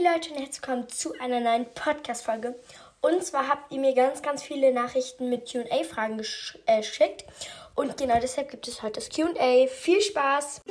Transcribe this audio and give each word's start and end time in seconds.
Hey 0.00 0.06
Leute 0.14 0.30
und 0.30 0.38
herzlich 0.38 0.62
willkommen 0.62 0.88
zu 0.88 1.12
einer 1.20 1.40
neuen 1.40 1.66
Podcast-Folge. 1.74 2.58
Und 3.02 3.22
zwar 3.22 3.48
habt 3.48 3.70
ihr 3.70 3.78
mir 3.78 3.94
ganz, 3.94 4.22
ganz 4.22 4.42
viele 4.42 4.72
Nachrichten 4.72 5.28
mit 5.28 5.50
QA-Fragen 5.50 6.18
äh, 6.64 6.78
geschickt. 6.78 7.26
Und 7.74 7.98
genau 7.98 8.18
deshalb 8.18 8.50
gibt 8.50 8.66
es 8.66 8.82
heute 8.82 9.00
das 9.00 9.10
QA. 9.10 9.66
Viel 9.66 10.00
Spaß! 10.00 10.62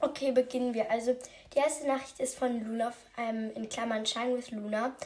Okay, 0.00 0.32
beginnen 0.32 0.74
wir. 0.74 0.90
Also, 0.90 1.16
die 1.54 1.58
erste 1.58 1.86
Nachricht 1.86 2.18
ist 2.18 2.36
von 2.36 2.66
Luna, 2.66 2.92
ähm, 3.16 3.52
in 3.54 3.68
Klammern 3.68 4.04
Shine 4.04 4.36
with 4.36 4.50
Luna. 4.50 4.96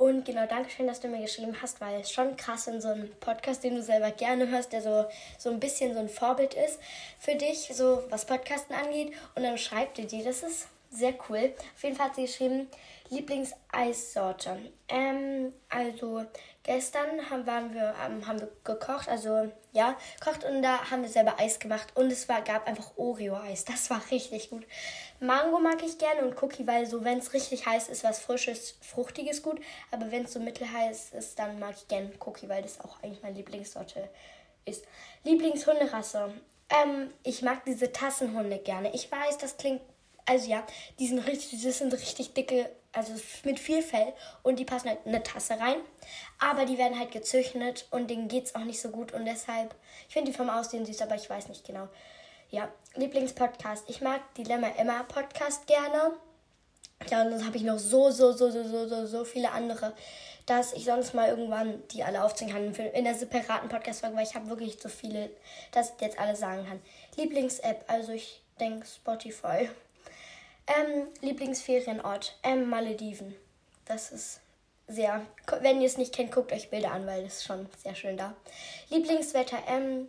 Und 0.00 0.24
genau, 0.24 0.46
danke 0.46 0.70
schön, 0.70 0.86
dass 0.86 1.00
du 1.00 1.08
mir 1.08 1.20
geschrieben 1.20 1.54
hast, 1.60 1.78
weil 1.82 2.00
es 2.00 2.10
schon 2.10 2.34
krass 2.34 2.66
in 2.68 2.80
so 2.80 2.88
einem 2.88 3.10
Podcast, 3.20 3.62
den 3.62 3.74
du 3.74 3.82
selber 3.82 4.10
gerne 4.10 4.48
hörst, 4.48 4.72
der 4.72 4.80
so, 4.80 5.04
so 5.36 5.50
ein 5.50 5.60
bisschen 5.60 5.92
so 5.92 6.00
ein 6.00 6.08
Vorbild 6.08 6.54
ist 6.54 6.80
für 7.18 7.34
dich, 7.34 7.70
so 7.74 8.02
was 8.08 8.24
Podcasten 8.24 8.74
angeht. 8.74 9.12
Und 9.34 9.42
dann 9.42 9.58
schreibt 9.58 9.98
ihr 9.98 10.06
die, 10.06 10.24
das 10.24 10.42
ist 10.42 10.68
sehr 10.90 11.12
cool. 11.28 11.52
Auf 11.76 11.82
jeden 11.82 11.96
Fall 11.96 12.06
hat 12.06 12.14
sie 12.14 12.22
geschrieben, 12.22 12.68
Lieblingseissorte. 13.10 14.72
Ähm, 14.88 15.52
also 15.68 16.24
gestern 16.62 17.28
haben, 17.28 17.46
waren 17.46 17.74
wir, 17.74 17.94
ähm, 18.02 18.26
haben 18.26 18.40
wir 18.40 18.48
gekocht, 18.64 19.06
also 19.06 19.52
ja, 19.72 19.96
kocht 20.24 20.44
und 20.44 20.62
da 20.62 20.90
haben 20.90 21.02
wir 21.02 21.08
selber 21.08 21.38
Eis 21.38 21.58
gemacht 21.58 21.88
und 21.94 22.10
es 22.10 22.28
war, 22.28 22.42
gab 22.42 22.66
einfach 22.66 22.92
Oreo-Eis. 22.96 23.64
Das 23.64 23.90
war 23.90 24.02
richtig 24.10 24.50
gut. 24.50 24.66
Mango 25.20 25.58
mag 25.58 25.82
ich 25.82 25.98
gerne 25.98 26.22
und 26.22 26.42
Cookie, 26.42 26.66
weil 26.66 26.86
so, 26.86 27.04
wenn 27.04 27.18
es 27.18 27.32
richtig 27.32 27.66
heiß 27.66 27.88
ist, 27.88 28.04
was 28.04 28.20
Frisches, 28.20 28.76
Fruchtiges 28.80 29.42
gut. 29.42 29.60
Aber 29.90 30.10
wenn 30.10 30.24
es 30.24 30.32
so 30.32 30.40
mittelheiß 30.40 31.12
ist, 31.12 31.38
dann 31.38 31.58
mag 31.58 31.74
ich 31.76 31.88
gerne 31.88 32.10
Cookie, 32.24 32.48
weil 32.48 32.62
das 32.62 32.80
auch 32.80 33.02
eigentlich 33.02 33.22
meine 33.22 33.36
Lieblingssorte 33.36 34.08
ist. 34.64 34.84
Lieblingshunderasse. 35.24 36.32
Ähm, 36.70 37.12
ich 37.22 37.42
mag 37.42 37.64
diese 37.64 37.92
Tassenhunde 37.92 38.58
gerne. 38.58 38.94
Ich 38.94 39.10
weiß, 39.10 39.38
das 39.38 39.56
klingt 39.56 39.82
also 40.30 40.48
ja, 40.48 40.64
die 40.98 41.08
sind 41.08 41.18
richtig, 41.26 41.62
das 41.62 41.78
sind 41.78 41.92
richtig 41.92 42.34
dicke, 42.34 42.70
also 42.92 43.12
mit 43.44 43.58
viel 43.60 43.82
Fell 43.82 44.12
und 44.42 44.58
die 44.58 44.64
passen 44.64 44.88
halt 44.88 45.00
in 45.04 45.14
eine 45.14 45.22
Tasse 45.22 45.58
rein. 45.58 45.76
Aber 46.38 46.64
die 46.64 46.78
werden 46.78 46.98
halt 46.98 47.12
gezüchtet 47.12 47.86
und 47.90 48.10
denen 48.10 48.28
geht 48.28 48.46
es 48.46 48.54
auch 48.54 48.64
nicht 48.64 48.80
so 48.80 48.90
gut 48.90 49.12
und 49.12 49.24
deshalb, 49.24 49.74
ich 50.08 50.14
finde 50.14 50.30
die 50.30 50.36
vom 50.36 50.50
Aussehen 50.50 50.86
süß, 50.86 51.02
aber 51.02 51.14
ich 51.14 51.28
weiß 51.28 51.48
nicht 51.48 51.66
genau. 51.66 51.88
Ja, 52.50 52.68
Lieblingspodcast. 52.96 53.88
Ich 53.88 54.00
mag 54.00 54.34
Dilemma 54.34 54.68
Emma 54.76 55.04
Podcast 55.04 55.68
gerne. 55.68 56.16
Ja, 57.08 57.22
und 57.22 57.30
dann 57.30 57.46
habe 57.46 57.56
ich 57.56 57.62
noch 57.62 57.78
so, 57.78 58.10
so, 58.10 58.32
so, 58.32 58.50
so, 58.50 58.64
so, 58.64 58.88
so, 58.88 59.06
so 59.06 59.24
viele 59.24 59.52
andere, 59.52 59.94
dass 60.46 60.72
ich 60.72 60.84
sonst 60.84 61.14
mal 61.14 61.28
irgendwann 61.28 61.82
die 61.88 62.02
alle 62.02 62.22
aufziehen 62.24 62.50
kann 62.50 62.74
in 62.74 63.04
der 63.04 63.14
separaten 63.14 63.68
Podcast-Folge, 63.68 64.16
weil 64.16 64.24
ich 64.26 64.34
habe 64.34 64.48
wirklich 64.48 64.78
so 64.82 64.88
viele, 64.88 65.30
dass 65.70 65.92
ich 65.94 66.00
jetzt 66.00 66.18
alle 66.18 66.34
sagen 66.34 66.66
kann. 66.66 66.82
Lieblings-App, 67.16 67.84
also 67.86 68.12
ich 68.12 68.42
denke 68.58 68.86
Spotify. 68.86 69.70
Ähm, 70.66 71.08
Lieblingsferienort, 71.20 72.38
ähm, 72.42 72.68
Malediven. 72.68 73.34
Das 73.86 74.12
ist 74.12 74.40
sehr, 74.86 75.26
wenn 75.60 75.80
ihr 75.80 75.86
es 75.86 75.98
nicht 75.98 76.14
kennt, 76.14 76.32
guckt 76.32 76.52
euch 76.52 76.70
Bilder 76.70 76.92
an, 76.92 77.06
weil 77.06 77.24
es 77.24 77.38
ist 77.38 77.44
schon 77.44 77.68
sehr 77.82 77.94
schön 77.94 78.16
da. 78.16 78.34
Lieblingswetter, 78.88 79.58
ähm, 79.68 80.08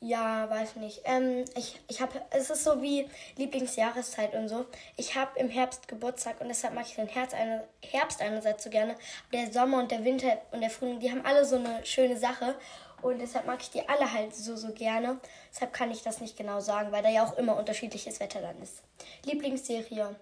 ja, 0.00 0.48
weiß 0.48 0.76
nicht. 0.76 1.02
Ähm, 1.04 1.44
ich, 1.56 1.80
ich 1.88 2.00
habe, 2.00 2.22
es 2.30 2.50
ist 2.50 2.62
so 2.62 2.80
wie 2.80 3.08
Lieblingsjahreszeit 3.36 4.34
und 4.34 4.48
so. 4.48 4.66
Ich 4.96 5.16
habe 5.16 5.38
im 5.38 5.48
Herbst 5.48 5.88
Geburtstag 5.88 6.40
und 6.40 6.48
deshalb 6.48 6.74
mag 6.74 6.86
ich 6.86 6.94
den 6.94 7.08
Herbst, 7.08 7.34
eine, 7.34 7.64
Herbst 7.82 8.22
einerseits 8.22 8.62
so 8.62 8.70
gerne. 8.70 8.94
Der 9.32 9.52
Sommer 9.52 9.78
und 9.78 9.90
der 9.90 10.04
Winter 10.04 10.40
und 10.52 10.60
der 10.60 10.70
Frühling, 10.70 11.00
die 11.00 11.10
haben 11.10 11.24
alle 11.26 11.44
so 11.44 11.56
eine 11.56 11.84
schöne 11.84 12.16
Sache. 12.16 12.54
Und 13.02 13.18
deshalb 13.20 13.46
mag 13.46 13.60
ich 13.60 13.70
die 13.70 13.88
alle 13.88 14.12
halt 14.12 14.34
so, 14.34 14.56
so 14.56 14.72
gerne. 14.72 15.18
Deshalb 15.52 15.72
kann 15.72 15.90
ich 15.90 16.02
das 16.02 16.20
nicht 16.20 16.36
genau 16.36 16.60
sagen, 16.60 16.92
weil 16.92 17.02
da 17.02 17.08
ja 17.08 17.24
auch 17.24 17.36
immer 17.36 17.56
unterschiedliches 17.56 18.20
Wetter 18.20 18.40
dann 18.40 18.60
ist. 18.60 18.82
Lieblingsserie. 19.24 20.16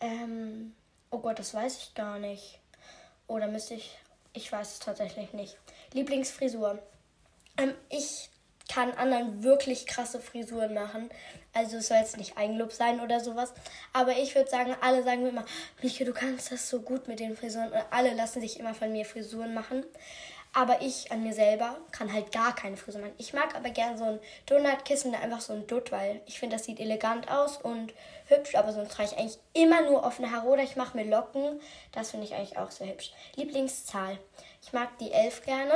Ähm, 0.00 0.74
oh 1.10 1.18
Gott, 1.18 1.38
das 1.38 1.54
weiß 1.54 1.78
ich 1.78 1.94
gar 1.94 2.18
nicht. 2.18 2.58
Oder 3.26 3.48
müsste 3.48 3.74
ich. 3.74 3.96
Ich 4.32 4.50
weiß 4.50 4.72
es 4.72 4.78
tatsächlich 4.80 5.32
nicht. 5.32 5.56
Lieblingsfrisur. 5.92 6.80
Ähm, 7.56 7.74
ich 7.88 8.30
kann 8.68 8.92
anderen 8.92 9.42
wirklich 9.42 9.86
krasse 9.86 10.20
Frisuren 10.20 10.74
machen. 10.74 11.10
Also 11.52 11.76
es 11.76 11.88
soll 11.88 11.98
jetzt 11.98 12.16
nicht 12.16 12.36
Eigenlob 12.36 12.72
sein 12.72 13.00
oder 13.00 13.20
sowas. 13.20 13.52
Aber 13.92 14.12
ich 14.12 14.34
würde 14.34 14.50
sagen, 14.50 14.74
alle 14.80 15.02
sagen 15.02 15.22
mir 15.22 15.28
immer, 15.28 15.44
Mieke, 15.82 16.04
du 16.04 16.12
kannst 16.12 16.50
das 16.50 16.68
so 16.68 16.80
gut 16.80 17.06
mit 17.06 17.20
den 17.20 17.36
Frisuren. 17.36 17.72
Und 17.72 17.84
alle 17.90 18.14
lassen 18.14 18.40
sich 18.40 18.58
immer 18.58 18.74
von 18.74 18.90
mir 18.90 19.04
Frisuren 19.04 19.54
machen. 19.54 19.84
Aber 20.56 20.80
ich 20.82 21.10
an 21.10 21.24
mir 21.24 21.34
selber 21.34 21.76
kann 21.90 22.12
halt 22.12 22.30
gar 22.30 22.54
keine 22.54 22.76
Frisur 22.76 23.00
machen. 23.00 23.14
Ich 23.18 23.32
mag 23.32 23.56
aber 23.56 23.70
gerne 23.70 23.98
so 23.98 24.04
ein 24.04 24.20
Donutkissen, 24.46 25.12
einfach 25.14 25.40
so 25.40 25.52
ein 25.52 25.66
Dutt, 25.66 25.90
weil 25.90 26.20
ich 26.26 26.38
finde, 26.38 26.56
das 26.56 26.64
sieht 26.64 26.78
elegant 26.78 27.28
aus 27.28 27.56
und 27.56 27.92
hübsch. 28.28 28.54
Aber 28.54 28.72
sonst 28.72 28.92
trage 28.92 29.10
ich 29.10 29.18
eigentlich 29.18 29.38
immer 29.52 29.82
nur 29.82 30.04
offene 30.04 30.30
Haare 30.30 30.46
oder 30.46 30.62
ich 30.62 30.76
mache 30.76 30.96
mir 30.96 31.04
Locken. 31.04 31.60
Das 31.90 32.12
finde 32.12 32.26
ich 32.26 32.34
eigentlich 32.34 32.56
auch 32.56 32.70
sehr 32.70 32.86
hübsch. 32.86 33.12
Lieblingszahl. 33.34 34.18
Ich 34.62 34.72
mag 34.72 34.96
die 34.98 35.10
11 35.10 35.44
gerne. 35.44 35.74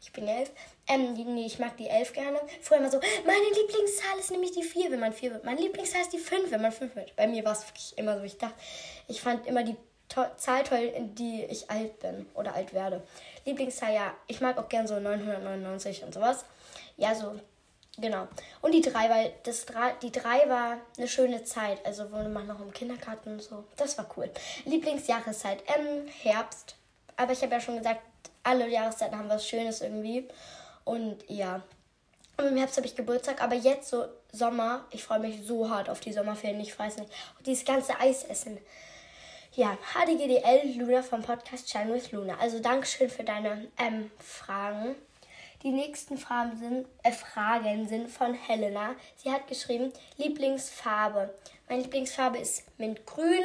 Ich 0.00 0.12
bin 0.12 0.28
11. 0.28 0.50
Ähm, 0.86 1.14
nee, 1.14 1.46
ich 1.46 1.58
mag 1.58 1.76
die 1.76 1.88
11 1.88 2.12
gerne. 2.12 2.40
Früher 2.62 2.78
immer 2.78 2.90
so, 2.90 3.00
meine 3.26 3.44
Lieblingszahl 3.60 4.18
ist 4.20 4.30
nämlich 4.30 4.52
die 4.52 4.62
4, 4.62 4.92
wenn 4.92 5.00
man 5.00 5.12
4 5.12 5.32
wird. 5.32 5.44
Meine 5.44 5.60
Lieblingszahl 5.60 6.02
ist 6.02 6.12
die 6.12 6.18
5, 6.18 6.52
wenn 6.52 6.62
man 6.62 6.72
5 6.72 6.94
wird. 6.94 7.16
Bei 7.16 7.26
mir 7.26 7.44
war 7.44 7.52
es 7.52 7.66
wirklich 7.66 7.98
immer 7.98 8.16
so. 8.18 8.24
Ich 8.24 8.38
dachte, 8.38 8.54
ich 9.08 9.20
fand 9.20 9.46
immer 9.46 9.64
die 9.64 9.76
to 10.08 10.22
Zahl 10.36 10.62
toll, 10.64 10.92
in 10.94 11.14
die 11.14 11.44
ich 11.44 11.70
alt 11.70 11.98
bin 12.00 12.26
oder 12.34 12.54
alt 12.54 12.72
werde. 12.74 13.02
Lieblingszahl, 13.44 13.94
ja, 13.94 14.14
ich 14.26 14.40
mag 14.40 14.58
auch 14.58 14.68
gern 14.68 14.86
so 14.86 14.98
999 14.98 16.04
und 16.04 16.14
sowas. 16.14 16.44
Ja, 16.96 17.14
so, 17.14 17.38
genau. 17.98 18.28
Und 18.62 18.72
die 18.72 18.80
3, 18.80 19.10
weil 19.10 19.32
das 19.42 19.66
3, 19.66 19.94
die 20.02 20.12
3 20.12 20.48
war 20.48 20.78
eine 20.96 21.08
schöne 21.08 21.44
Zeit. 21.44 21.84
Also 21.84 22.10
wurde 22.10 22.28
man 22.28 22.46
noch 22.46 22.60
im 22.60 22.72
Kindergarten 22.72 23.34
und 23.34 23.42
so. 23.42 23.64
Das 23.76 23.98
war 23.98 24.06
cool. 24.16 24.30
Lieblingsjahreszeit, 24.64 25.62
ähm, 25.66 26.06
Herbst. 26.22 26.76
Aber 27.16 27.32
ich 27.32 27.42
habe 27.42 27.52
ja 27.52 27.60
schon 27.60 27.78
gesagt, 27.78 28.00
alle 28.42 28.68
Jahreszeiten 28.68 29.18
haben 29.18 29.28
was 29.28 29.46
Schönes 29.46 29.80
irgendwie. 29.80 30.28
Und 30.84 31.28
ja. 31.28 31.62
Und 32.36 32.46
im 32.46 32.56
Herbst 32.56 32.76
habe 32.76 32.86
ich 32.86 32.96
Geburtstag, 32.96 33.42
aber 33.42 33.54
jetzt 33.54 33.88
so 33.88 34.06
Sommer, 34.32 34.84
ich 34.90 35.04
freue 35.04 35.20
mich 35.20 35.46
so 35.46 35.70
hart 35.70 35.88
auf 35.88 36.00
die 36.00 36.12
Sommerferien, 36.12 36.60
ich 36.60 36.76
weiß 36.76 36.96
nicht. 36.96 37.12
Und 37.38 37.46
dieses 37.46 37.64
ganze 37.64 37.98
Eis 38.00 38.24
essen. 38.24 38.58
Ja, 39.56 39.78
HDGDL 39.92 40.76
Luna 40.80 41.00
vom 41.00 41.22
Podcast 41.22 41.70
Shine 41.70 41.94
with 41.94 42.10
Luna. 42.10 42.36
Also 42.40 42.58
Dankeschön 42.58 43.08
für 43.08 43.22
deine 43.22 43.68
ähm, 43.78 44.10
Fragen. 44.18 44.96
Die 45.62 45.70
nächsten 45.70 46.18
Fragen 46.18 46.56
sind, 46.56 46.88
äh, 47.04 47.12
Fragen 47.12 47.86
sind 47.86 48.10
von 48.10 48.34
Helena. 48.34 48.96
Sie 49.16 49.30
hat 49.30 49.46
geschrieben, 49.46 49.92
Lieblingsfarbe. 50.16 51.32
Meine 51.68 51.82
Lieblingsfarbe 51.82 52.38
ist 52.38 52.64
Mintgrün. 52.80 53.44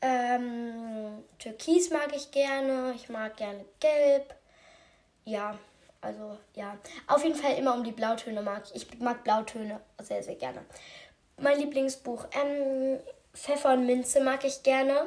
Ähm, 0.00 1.22
Türkis 1.38 1.90
mag 1.90 2.16
ich 2.16 2.30
gerne. 2.30 2.94
Ich 2.96 3.10
mag 3.10 3.36
gerne 3.36 3.66
Gelb. 3.80 4.34
Ja, 5.26 5.58
also 6.00 6.38
ja. 6.54 6.78
Auf 7.08 7.22
jeden 7.22 7.36
Fall 7.36 7.58
immer 7.58 7.74
um 7.74 7.84
die 7.84 7.92
Blautöne 7.92 8.40
mag 8.40 8.62
ich. 8.72 8.90
Ich 8.90 9.00
mag 9.00 9.22
Blautöne 9.22 9.80
sehr, 10.00 10.22
sehr 10.22 10.36
gerne. 10.36 10.64
Mein 11.36 11.58
Lieblingsbuch. 11.58 12.24
Ähm, 12.32 13.00
Pfeffer 13.34 13.72
und 13.72 13.86
Minze 13.86 14.20
mag 14.22 14.44
ich 14.44 14.62
gerne. 14.62 15.06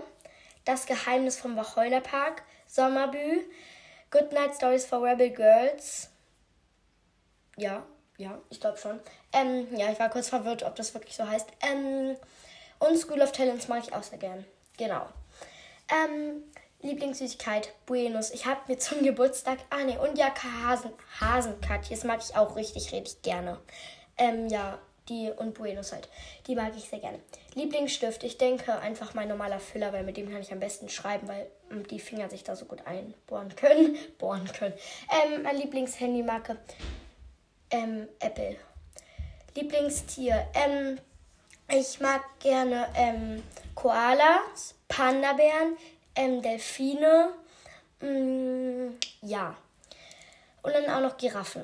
Das 0.65 0.85
Geheimnis 0.85 1.39
vom 1.39 1.55
Wacholderpark. 1.55 2.43
Sommerbü. 2.67 3.45
Good 4.11 4.31
Night 4.31 4.55
Stories 4.55 4.85
for 4.85 5.03
Rebel 5.03 5.29
Girls. 5.29 6.09
Ja, 7.57 7.83
ja, 8.17 8.39
ich 8.49 8.59
glaube 8.59 8.77
schon. 8.77 8.99
Ähm, 9.33 9.67
ja, 9.75 9.91
ich 9.91 9.99
war 9.99 10.09
kurz 10.09 10.29
verwirrt, 10.29 10.63
ob 10.63 10.75
das 10.75 10.93
wirklich 10.93 11.15
so 11.15 11.27
heißt. 11.27 11.47
Ähm, 11.61 12.15
und 12.79 12.97
School 12.97 13.21
of 13.21 13.31
Talents 13.31 13.67
mag 13.67 13.83
ich 13.83 13.93
auch 13.93 14.03
sehr 14.03 14.19
gern. 14.19 14.45
Genau. 14.77 15.07
Ähm, 15.89 16.43
Lieblingssüßigkeit, 16.81 17.73
Buenos. 17.85 18.31
Ich 18.31 18.45
habe 18.45 18.61
mir 18.67 18.77
zum 18.77 19.01
Geburtstag, 19.03 19.59
ah 19.69 19.83
ne, 19.83 19.99
und 19.99 20.17
ja, 20.17 20.33
Hasen, 20.65 20.91
Hasenkatjes 21.19 22.03
mag 22.03 22.19
ich 22.21 22.35
auch 22.35 22.55
richtig, 22.55 22.91
richtig 22.91 23.21
gerne. 23.21 23.59
Ähm, 24.17 24.47
ja, 24.47 24.79
die 25.09 25.31
und 25.31 25.53
Buenos 25.53 25.91
halt. 25.91 26.09
Die 26.47 26.55
mag 26.55 26.73
ich 26.75 26.89
sehr 26.89 26.99
gerne. 26.99 27.19
Lieblingsstift, 27.55 28.23
ich 28.23 28.37
denke 28.37 28.77
einfach 28.79 29.13
mein 29.13 29.27
normaler 29.27 29.59
Füller, 29.59 29.93
weil 29.93 30.03
mit 30.03 30.17
dem 30.17 30.29
kann 30.29 30.41
ich 30.41 30.51
am 30.51 30.59
besten 30.59 30.89
schreiben, 30.89 31.27
weil 31.27 31.47
ähm, 31.71 31.87
die 31.87 31.99
Finger 31.99 32.29
sich 32.29 32.43
da 32.43 32.55
so 32.55 32.65
gut 32.65 32.85
einbohren 32.85 33.55
können. 33.55 33.97
Bohren 34.17 34.45
können. 34.51 34.73
Ähm, 35.11 35.43
mein 35.43 35.57
Lieblingshandymarke, 35.57 36.57
ähm, 37.71 38.07
Apple. 38.19 38.57
Lieblingstier, 39.55 40.47
ähm, 40.53 40.99
ich 41.69 41.99
mag 41.99 42.21
gerne, 42.39 42.87
ähm, 42.95 43.43
Koalas, 43.75 44.75
Panda-Bären, 44.87 45.77
ähm, 46.15 46.41
Delfine, 46.41 47.29
mh, 48.01 48.09
mm, 48.09 48.97
ja. 49.21 49.55
Und 50.61 50.73
dann 50.73 50.89
auch 50.89 51.01
noch 51.01 51.17
Giraffen. 51.17 51.63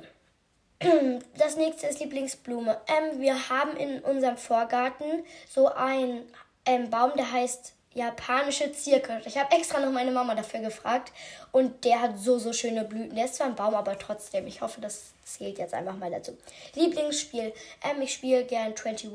Das 1.38 1.56
nächste 1.56 1.88
ist 1.88 2.00
Lieblingsblume. 2.00 2.80
Ähm, 2.88 3.21
wir 3.21 3.50
haben 3.50 3.75
in 3.77 4.00
unserem 4.00 4.38
Vorgarten 4.38 5.25
so 5.50 5.68
einen 5.68 6.25
ähm, 6.65 6.89
Baum, 6.89 7.12
der 7.15 7.31
heißt, 7.31 7.74
japanische 7.94 8.71
Zierkirsch. 8.71 9.25
Ich 9.27 9.38
habe 9.38 9.56
extra 9.56 9.80
noch 9.80 9.91
meine 9.91 10.12
Mama 10.12 10.35
dafür 10.35 10.62
gefragt 10.62 11.12
und 11.51 11.85
der 11.85 12.01
hat 12.01 12.18
so, 12.18 12.39
so 12.39 12.53
schöne 12.53 12.83
Blüten. 12.83 13.15
Der 13.15 13.25
ist 13.25 13.35
zwar 13.35 13.47
ein 13.47 13.56
Baum, 13.56 13.75
aber 13.75 13.97
trotzdem. 14.00 14.47
Ich 14.47 14.62
hoffe, 14.62 14.81
das 14.81 15.13
zählt 15.24 15.59
jetzt 15.59 15.74
einfach 15.74 15.95
mal 15.97 16.12
dazu. 16.12 16.38
Lieblingsspiel. 16.75 17.53
Ähm, 17.83 18.01
ich 18.01 18.13
spiele 18.13 18.45
gern 18.45 18.74
21. 18.75 19.12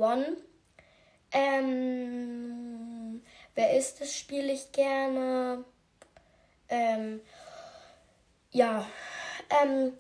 Ähm, 1.32 3.23
wer 3.55 3.76
ist 3.76 4.00
das? 4.00 4.14
Spiele 4.14 4.53
ich 4.53 4.73
gerne. 4.73 5.64
Ähm, 6.69 7.21
ja. 8.50 8.87
Ähm, 9.62 9.93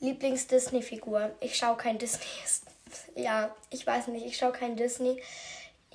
Lieblings-Disney-Figur. 0.00 1.30
Ich 1.40 1.56
schaue 1.56 1.76
kein 1.76 1.98
Disney. 1.98 2.26
ja, 3.14 3.54
ich 3.70 3.86
weiß 3.86 4.08
nicht, 4.08 4.26
ich 4.26 4.36
schaue 4.36 4.52
kein 4.52 4.76
Disney. 4.76 5.22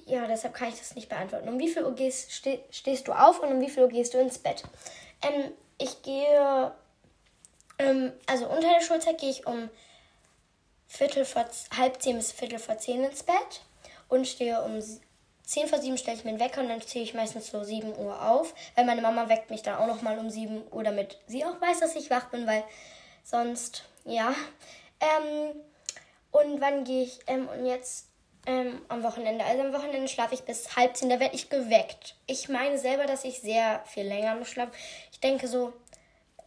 Ja, 0.05 0.27
deshalb 0.27 0.53
kann 0.53 0.69
ich 0.69 0.77
das 0.77 0.95
nicht 0.95 1.09
beantworten. 1.09 1.49
Um 1.49 1.59
wie 1.59 1.69
viel 1.69 1.83
Uhr 1.83 1.95
gehst, 1.95 2.31
ste 2.31 2.59
stehst 2.69 3.07
du 3.07 3.13
auf 3.13 3.39
und 3.39 3.51
um 3.51 3.61
wie 3.61 3.69
viel 3.69 3.83
Uhr 3.83 3.89
gehst 3.89 4.13
du 4.13 4.19
ins 4.19 4.37
Bett? 4.37 4.63
Ähm, 5.21 5.51
ich 5.79 6.03
gehe, 6.03 6.71
ähm, 7.79 8.13
also 8.27 8.47
unter 8.47 8.69
der 8.69 8.81
Schulzeit 8.81 9.17
gehe 9.17 9.31
ich 9.31 9.47
um 9.47 9.69
Viertel 10.87 11.25
vor, 11.25 11.45
halb 11.75 12.01
zehn 12.01 12.17
bis 12.17 12.31
Viertel 12.31 12.59
vor 12.59 12.77
zehn 12.77 13.03
ins 13.03 13.23
Bett 13.23 13.61
und 14.07 14.27
stehe 14.27 14.61
um 14.61 14.79
zehn 15.43 15.67
vor 15.67 15.79
sieben 15.79 15.97
stelle 15.97 16.17
ich 16.17 16.23
mir 16.23 16.31
einen 16.31 16.39
Wecker 16.39 16.61
und 16.61 16.69
dann 16.69 16.81
stehe 16.81 17.03
ich 17.03 17.13
meistens 17.13 17.47
so 17.47 17.63
sieben 17.63 17.95
Uhr 17.97 18.21
auf, 18.21 18.53
weil 18.75 18.85
meine 18.85 19.01
Mama 19.01 19.29
weckt 19.29 19.49
mich 19.49 19.61
dann 19.61 19.75
auch 19.75 19.87
noch 19.87 20.01
mal 20.01 20.17
um 20.17 20.29
sieben 20.29 20.63
Uhr, 20.71 20.83
damit 20.83 21.17
sie 21.27 21.45
auch 21.45 21.59
weiß, 21.61 21.79
dass 21.79 21.95
ich 21.95 22.09
wach 22.09 22.29
bin, 22.29 22.47
weil 22.47 22.63
sonst, 23.23 23.83
ja. 24.05 24.33
Ähm, 24.99 25.55
und 26.31 26.61
wann 26.61 26.83
gehe 26.83 27.03
ich, 27.03 27.19
ähm, 27.27 27.47
und 27.47 27.65
jetzt 27.65 28.07
ähm, 28.45 28.81
am 28.87 29.03
Wochenende. 29.03 29.43
Also 29.45 29.63
am 29.63 29.73
Wochenende 29.73 30.07
schlafe 30.07 30.35
ich 30.35 30.41
bis 30.41 30.75
halb 30.75 30.95
zehn, 30.95 31.09
da 31.09 31.19
werde 31.19 31.35
ich 31.35 31.49
geweckt. 31.49 32.15
Ich 32.27 32.49
meine 32.49 32.77
selber, 32.77 33.05
dass 33.05 33.23
ich 33.23 33.41
sehr 33.41 33.83
viel 33.85 34.03
länger 34.03 34.35
noch 34.35 34.45
schlafe. 34.45 34.71
Ich 35.11 35.19
denke 35.19 35.47
so 35.47 35.73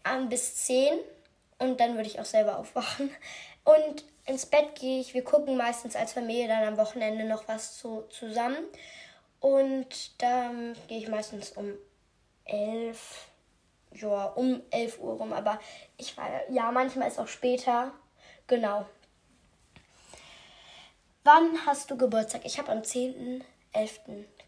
ähm, 0.04 0.28
bis 0.28 0.56
zehn 0.56 0.98
und 1.58 1.80
dann 1.80 1.96
würde 1.96 2.08
ich 2.08 2.20
auch 2.20 2.24
selber 2.24 2.58
aufwachen. 2.58 3.10
Und 3.64 4.04
ins 4.26 4.46
Bett 4.46 4.76
gehe 4.76 5.00
ich, 5.00 5.14
wir 5.14 5.24
gucken 5.24 5.56
meistens 5.56 5.96
als 5.96 6.12
Familie 6.12 6.48
dann 6.48 6.64
am 6.64 6.76
Wochenende 6.76 7.24
noch 7.24 7.48
was 7.48 7.76
zu, 7.76 8.04
zusammen. 8.10 8.64
Und 9.40 10.20
dann 10.22 10.76
gehe 10.86 10.98
ich 10.98 11.08
meistens 11.08 11.52
um 11.52 11.74
elf, 12.44 13.27
ja, 14.00 14.26
um 14.26 14.62
elf 14.70 14.98
Uhr 15.00 15.14
rum. 15.14 15.32
Aber 15.32 15.58
ich 15.96 16.16
war, 16.16 16.28
ja, 16.50 16.70
manchmal 16.70 17.08
ist 17.08 17.18
auch 17.18 17.28
später. 17.28 17.92
Genau. 18.46 18.86
Wann 21.24 21.66
hast 21.66 21.90
du 21.90 21.96
Geburtstag? 21.96 22.42
Ich 22.44 22.58
habe 22.58 22.72
am 22.72 22.78
10.11. 22.78 23.44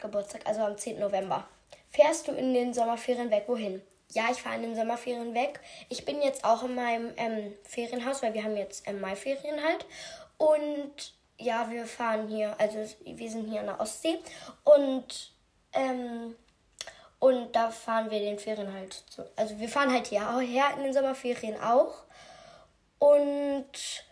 Geburtstag, 0.00 0.46
also 0.46 0.62
am 0.62 0.78
10. 0.78 0.98
November. 0.98 1.46
Fährst 1.90 2.28
du 2.28 2.32
in 2.32 2.54
den 2.54 2.72
Sommerferien 2.72 3.30
weg? 3.30 3.44
Wohin? 3.48 3.82
Ja, 4.12 4.24
ich 4.30 4.42
fahre 4.42 4.56
in 4.56 4.62
den 4.62 4.74
Sommerferien 4.74 5.34
weg. 5.34 5.60
Ich 5.88 6.04
bin 6.04 6.22
jetzt 6.22 6.44
auch 6.44 6.62
in 6.64 6.74
meinem 6.74 7.12
ähm, 7.16 7.54
Ferienhaus, 7.64 8.22
weil 8.22 8.34
wir 8.34 8.42
haben 8.42 8.56
jetzt 8.56 8.88
ähm, 8.88 9.00
Maiferien 9.00 9.62
halt. 9.62 9.86
Und 10.38 11.14
ja, 11.38 11.70
wir 11.70 11.86
fahren 11.86 12.28
hier, 12.28 12.58
also 12.58 12.78
wir 13.04 13.30
sind 13.30 13.50
hier 13.50 13.60
an 13.60 13.66
der 13.66 13.80
Ostsee. 13.80 14.18
Und 14.64 15.32
ähm, 15.72 16.34
und 17.30 17.54
da 17.54 17.70
fahren 17.70 18.10
wir 18.10 18.18
den 18.18 18.38
Ferien 18.38 18.72
halt 18.72 18.92
zu. 19.10 19.24
Also 19.36 19.58
wir 19.58 19.68
fahren 19.68 19.92
halt 19.92 20.06
hierher 20.06 20.74
in 20.76 20.84
den 20.84 20.92
Sommerferien 20.92 21.60
auch. 21.60 22.02
Und 22.98 24.04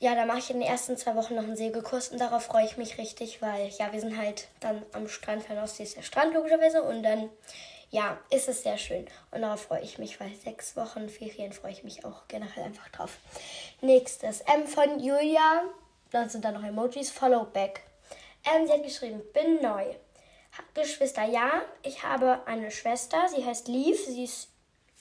ja, 0.00 0.14
da 0.14 0.24
mache 0.24 0.38
ich 0.38 0.50
in 0.50 0.60
den 0.60 0.68
ersten 0.68 0.96
zwei 0.96 1.14
Wochen 1.14 1.34
noch 1.34 1.44
einen 1.44 1.56
Segelkurs 1.56 2.08
und 2.08 2.18
darauf 2.18 2.44
freue 2.44 2.64
ich 2.64 2.76
mich 2.76 2.98
richtig, 2.98 3.42
weil 3.42 3.68
ja, 3.78 3.92
wir 3.92 4.00
sind 4.00 4.16
halt 4.16 4.48
dann 4.60 4.82
am 4.92 5.08
Strand, 5.08 5.42
Fernosti 5.42 5.82
ist 5.82 5.96
der 5.96 6.02
Strand 6.02 6.34
logischerweise 6.34 6.82
und 6.82 7.02
dann, 7.02 7.28
ja, 7.90 8.18
ist 8.30 8.48
es 8.48 8.62
sehr 8.62 8.78
schön 8.78 9.06
und 9.30 9.42
darauf 9.42 9.62
freue 9.62 9.82
ich 9.82 9.98
mich, 9.98 10.18
weil 10.18 10.34
sechs 10.34 10.74
Wochen 10.76 11.08
Ferien 11.08 11.52
freue 11.52 11.72
ich 11.72 11.84
mich 11.84 12.04
auch 12.04 12.26
generell 12.28 12.64
einfach 12.64 12.88
drauf. 12.88 13.18
Nächstes, 13.82 14.40
M 14.42 14.66
von 14.66 15.00
Julia, 15.00 15.64
dann 16.10 16.30
sind 16.30 16.44
da 16.44 16.52
noch 16.52 16.64
Emojis, 16.64 17.10
Follow 17.10 17.44
Back. 17.44 17.82
Ähm, 18.44 18.66
sie 18.66 18.72
hat 18.72 18.82
geschrieben, 18.82 19.20
bin 19.34 19.60
neu. 19.60 19.84
Geschwister, 20.74 21.24
ja, 21.24 21.62
ich 21.82 22.02
habe 22.02 22.40
eine 22.46 22.70
Schwester, 22.70 23.28
sie 23.28 23.44
heißt 23.44 23.68
Liv, 23.68 24.04
sie 24.04 24.24
ist 24.24 24.48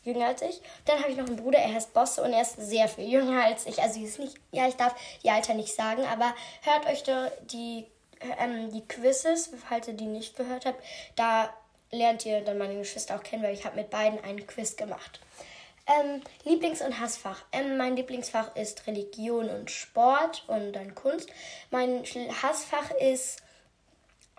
jünger 0.03 0.27
als 0.27 0.41
ich. 0.41 0.61
Dann 0.85 0.99
habe 0.99 1.11
ich 1.11 1.17
noch 1.17 1.27
einen 1.27 1.35
Bruder, 1.35 1.59
er 1.59 1.73
heißt 1.73 1.93
Bosse 1.93 2.23
und 2.23 2.33
er 2.33 2.41
ist 2.41 2.55
sehr 2.57 2.87
viel 2.87 3.09
jünger 3.09 3.43
als 3.43 3.65
ich. 3.65 3.81
Also 3.81 4.01
ist 4.01 4.19
nicht, 4.19 4.35
ja, 4.51 4.67
ich 4.67 4.75
darf 4.75 4.95
die 5.23 5.29
Alter 5.29 5.53
nicht 5.53 5.73
sagen, 5.73 6.03
aber 6.05 6.33
hört 6.61 6.87
euch 6.87 7.03
die, 7.51 7.85
ähm, 8.39 8.71
die 8.71 8.87
Quizzes, 8.87 9.51
falls 9.67 9.87
ihr 9.87 9.93
die 9.93 10.05
nicht 10.05 10.35
gehört 10.35 10.65
habt. 10.65 10.83
Da 11.15 11.53
lernt 11.91 12.25
ihr 12.25 12.41
dann 12.41 12.57
meine 12.57 12.77
Geschwister 12.77 13.15
auch 13.15 13.23
kennen, 13.23 13.43
weil 13.43 13.53
ich 13.53 13.65
habe 13.65 13.75
mit 13.75 13.89
beiden 13.89 14.23
einen 14.23 14.45
Quiz 14.45 14.75
gemacht. 14.75 15.19
Ähm, 15.87 16.21
Lieblings- 16.43 16.85
und 16.85 16.99
Hassfach. 16.99 17.41
Ähm, 17.51 17.77
mein 17.77 17.95
Lieblingsfach 17.95 18.55
ist 18.55 18.85
Religion 18.85 19.49
und 19.49 19.71
Sport 19.71 20.43
und 20.45 20.73
dann 20.73 20.93
Kunst. 20.93 21.29
Mein 21.71 22.03
Hassfach 22.43 22.91
ist, 22.91 23.41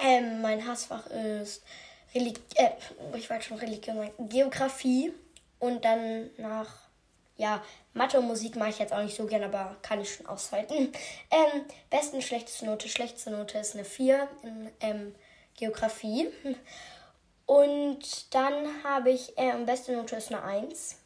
ähm, 0.00 0.40
mein 0.42 0.66
Hassfach 0.66 1.06
ist 1.06 1.62
Relig 2.14 2.40
äh, 2.56 2.70
ich 3.16 3.30
wollte 3.30 3.44
schon 3.44 3.58
Religion 3.58 4.10
Geografie. 4.28 5.12
Und 5.58 5.84
dann 5.84 6.30
nach, 6.38 6.68
ja, 7.36 7.62
Mathe 7.92 8.18
und 8.18 8.26
Musik 8.26 8.56
mache 8.56 8.70
ich 8.70 8.78
jetzt 8.78 8.92
auch 8.92 9.02
nicht 9.02 9.16
so 9.16 9.26
gern, 9.26 9.44
aber 9.44 9.76
kann 9.82 10.00
ich 10.00 10.14
schon 10.14 10.26
aushalten. 10.26 10.92
Ähm, 11.30 11.64
besten 11.90 12.22
schlechteste 12.22 12.66
Note. 12.66 12.88
Schlechteste 12.88 13.30
Note 13.30 13.58
ist 13.58 13.74
eine 13.74 13.84
4 13.84 14.28
in 14.42 14.70
ähm, 14.80 15.14
Geografie. 15.56 16.28
Und 17.46 18.34
dann 18.34 18.84
habe 18.84 19.10
ich, 19.10 19.36
äh, 19.36 19.52
beste 19.64 19.92
Note 19.92 20.16
ist 20.16 20.32
eine 20.32 20.42
1. 20.42 20.96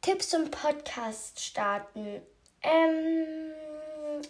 Tipps 0.00 0.28
zum 0.28 0.50
Podcast 0.50 1.40
starten. 1.40 2.22
Ähm, 2.62 3.45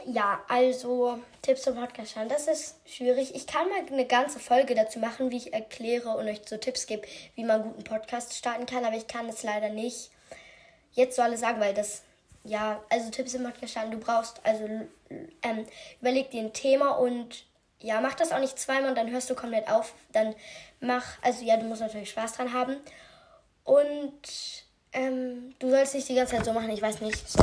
ja, 0.04 0.42
also 0.48 1.18
Tipps 1.42 1.62
zum 1.62 1.76
Podcast 1.76 2.12
schauen, 2.12 2.28
das 2.28 2.46
ist 2.46 2.76
schwierig. 2.86 3.34
Ich 3.34 3.46
kann 3.46 3.68
mal 3.68 3.86
eine 3.90 4.06
ganze 4.06 4.38
Folge 4.38 4.74
dazu 4.74 4.98
machen, 4.98 5.30
wie 5.30 5.36
ich 5.36 5.52
erkläre 5.52 6.10
und 6.10 6.28
euch 6.28 6.40
so 6.44 6.56
Tipps 6.56 6.86
gebe, 6.86 7.06
wie 7.34 7.44
man 7.44 7.62
guten 7.62 7.84
Podcast 7.84 8.34
starten 8.34 8.66
kann, 8.66 8.84
aber 8.84 8.96
ich 8.96 9.06
kann 9.06 9.28
es 9.28 9.42
leider 9.42 9.68
nicht 9.68 10.10
jetzt 10.92 11.16
so 11.16 11.22
alles 11.22 11.40
sagen, 11.40 11.60
weil 11.60 11.74
das, 11.74 12.02
ja, 12.44 12.82
also 12.90 13.10
Tipps 13.10 13.34
im 13.34 13.44
Podcast 13.44 13.72
starten, 13.72 13.90
du 13.90 13.98
brauchst, 13.98 14.40
also 14.44 14.64
ähm, 15.42 15.66
überleg 16.00 16.30
dir 16.30 16.42
ein 16.42 16.52
Thema 16.52 16.90
und 16.98 17.44
ja, 17.80 18.00
mach 18.00 18.14
das 18.14 18.32
auch 18.32 18.40
nicht 18.40 18.58
zweimal 18.58 18.90
und 18.90 18.96
dann 18.96 19.10
hörst 19.10 19.28
du 19.30 19.34
komplett 19.34 19.68
auf. 19.68 19.94
Dann 20.12 20.34
mach, 20.80 21.04
also 21.22 21.44
ja, 21.44 21.56
du 21.56 21.64
musst 21.64 21.82
natürlich 21.82 22.10
Spaß 22.10 22.32
dran 22.34 22.52
haben. 22.52 22.76
Und 23.64 24.64
ähm, 24.92 25.54
du 25.58 25.70
sollst 25.70 25.94
nicht 25.94 26.08
die 26.08 26.14
ganze 26.14 26.36
Zeit 26.36 26.44
so 26.44 26.52
machen, 26.52 26.70
ich 26.70 26.80
weiß 26.80 27.00
nicht, 27.00 27.28
so. 27.28 27.42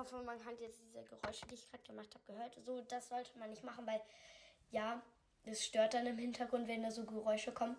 Hoffe, 0.00 0.22
man 0.22 0.42
hat 0.44 0.58
jetzt 0.60 0.80
diese 0.82 1.04
Geräusche, 1.04 1.46
die 1.46 1.54
ich 1.54 1.70
gerade 1.70 1.84
gemacht 1.84 2.08
habe, 2.14 2.32
gehört. 2.32 2.56
So, 2.64 2.80
das 2.88 3.08
sollte 3.08 3.38
man 3.38 3.50
nicht 3.50 3.62
machen, 3.62 3.86
weil 3.86 4.00
ja, 4.70 5.00
es 5.44 5.64
stört 5.64 5.94
dann 5.94 6.06
im 6.06 6.18
Hintergrund, 6.18 6.68
wenn 6.68 6.82
da 6.82 6.90
so 6.90 7.04
Geräusche 7.04 7.52
kommen. 7.52 7.76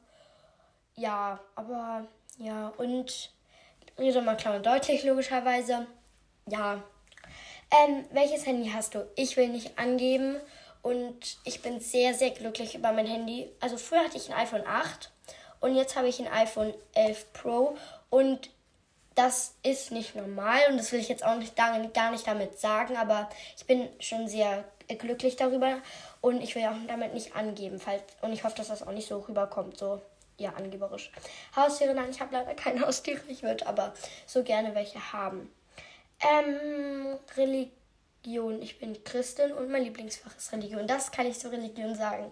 Ja, 0.95 1.39
aber 1.55 2.07
ja, 2.37 2.69
und 2.77 3.33
rede 3.97 4.21
mal 4.21 4.37
klar 4.37 4.55
und 4.57 4.65
deutlich, 4.65 5.03
logischerweise. 5.03 5.87
Ja. 6.47 6.83
Ähm, 7.71 8.05
welches 8.11 8.45
Handy 8.45 8.69
hast 8.69 8.95
du? 8.95 9.09
Ich 9.15 9.37
will 9.37 9.47
nicht 9.47 9.79
angeben 9.79 10.35
und 10.81 11.37
ich 11.45 11.61
bin 11.61 11.79
sehr, 11.79 12.13
sehr 12.13 12.31
glücklich 12.31 12.75
über 12.75 12.91
mein 12.91 13.07
Handy. 13.07 13.49
Also 13.61 13.77
früher 13.77 14.03
hatte 14.03 14.17
ich 14.17 14.29
ein 14.29 14.37
iPhone 14.37 14.65
8 14.65 15.11
und 15.61 15.75
jetzt 15.75 15.95
habe 15.95 16.09
ich 16.09 16.19
ein 16.19 16.27
iPhone 16.27 16.73
11 16.93 17.33
Pro 17.33 17.77
und 18.09 18.49
das 19.15 19.55
ist 19.63 19.91
nicht 19.91 20.15
normal 20.15 20.59
und 20.69 20.77
das 20.77 20.91
will 20.91 20.99
ich 20.99 21.09
jetzt 21.09 21.25
auch 21.25 21.35
nicht, 21.35 21.55
gar 21.55 21.77
nicht 22.11 22.27
damit 22.27 22.59
sagen, 22.59 22.95
aber 22.95 23.29
ich 23.57 23.65
bin 23.65 23.89
schon 23.99 24.27
sehr 24.27 24.63
glücklich 24.87 25.35
darüber 25.35 25.77
und 26.21 26.41
ich 26.41 26.55
will 26.55 26.65
auch 26.65 26.75
damit 26.87 27.13
nicht 27.13 27.35
angeben, 27.35 27.79
falls, 27.79 28.03
und 28.21 28.33
ich 28.33 28.43
hoffe, 28.43 28.55
dass 28.55 28.69
das 28.69 28.85
auch 28.85 28.91
nicht 28.91 29.07
so 29.07 29.19
rüberkommt, 29.19 29.77
so 29.77 30.01
ja, 30.37 30.53
angeberisch. 30.53 31.11
Haustiere, 31.55 31.93
nein, 31.93 32.09
ich 32.09 32.19
habe 32.19 32.33
leider 32.33 32.53
keine 32.55 32.81
Haustiere, 32.85 33.21
ich 33.27 33.43
würde 33.43 33.67
aber 33.67 33.93
so 34.25 34.43
gerne 34.43 34.75
welche 34.75 35.13
haben. 35.13 35.53
Ähm, 36.19 37.17
Religion, 37.35 38.61
ich 38.61 38.79
bin 38.79 39.03
Christin 39.03 39.51
und 39.51 39.69
mein 39.69 39.83
Lieblingsfach 39.83 40.35
ist 40.37 40.51
Religion. 40.51 40.87
Das 40.87 41.11
kann 41.11 41.25
ich 41.25 41.39
zur 41.39 41.51
Religion 41.51 41.95
sagen. 41.95 42.31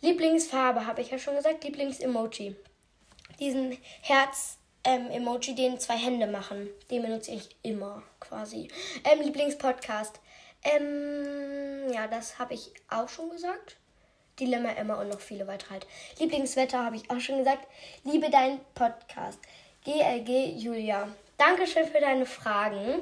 Lieblingsfarbe 0.00 0.86
habe 0.86 1.02
ich 1.02 1.10
ja 1.10 1.18
schon 1.18 1.36
gesagt, 1.36 1.64
Lieblingsemoji. 1.64 2.54
Diesen 3.40 3.76
Herz 4.02 4.58
ähm, 4.86 5.10
Emoji, 5.10 5.54
den 5.54 5.78
zwei 5.80 5.96
Hände 5.96 6.26
machen. 6.26 6.68
Den 6.90 7.02
benutze 7.02 7.32
ich 7.32 7.56
immer 7.62 8.02
quasi. 8.20 8.68
Ähm, 9.04 9.20
Lieblingspodcast. 9.20 10.20
Ähm, 10.62 11.92
ja, 11.92 12.06
das 12.06 12.38
habe 12.38 12.54
ich 12.54 12.72
auch 12.88 13.08
schon 13.08 13.30
gesagt. 13.30 13.76
Dilemma 14.38 14.70
Emma 14.70 14.94
und 14.94 15.08
noch 15.08 15.20
viele 15.20 15.46
weitere 15.46 15.70
halt. 15.70 15.86
Lieblingswetter 16.18 16.84
habe 16.84 16.96
ich 16.96 17.10
auch 17.10 17.20
schon 17.20 17.38
gesagt. 17.38 17.66
Liebe 18.04 18.30
deinen 18.30 18.60
Podcast. 18.74 19.40
GLG 19.84 20.56
Julia. 20.56 21.08
Dankeschön 21.36 21.86
für 21.86 22.00
deine 22.00 22.26
Fragen. 22.26 23.00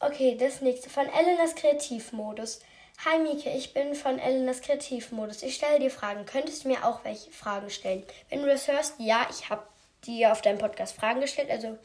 Okay, 0.00 0.36
das 0.38 0.60
nächste 0.60 0.90
von 0.90 1.06
Elenas 1.06 1.54
Kreativmodus. 1.54 2.60
Hi 3.04 3.18
Mieke, 3.18 3.50
ich 3.50 3.72
bin 3.72 3.94
von 3.94 4.18
Elenas 4.18 4.60
Kreativmodus. 4.60 5.42
Ich 5.42 5.54
stelle 5.54 5.78
dir 5.78 5.90
Fragen. 5.90 6.26
Könntest 6.26 6.64
du 6.64 6.68
mir 6.68 6.84
auch 6.84 7.04
welche 7.04 7.30
Fragen 7.30 7.70
stellen? 7.70 8.02
Wenn 8.28 8.42
du 8.42 8.48
das 8.48 8.68
hörst, 8.68 8.94
ja, 8.98 9.26
ich 9.30 9.48
habe 9.48 9.62
dir 10.06 10.32
auf 10.32 10.42
deinem 10.42 10.58
Podcast 10.58 10.96
Fragen 10.96 11.20
gestellt. 11.20 11.50
Also, 11.50 11.78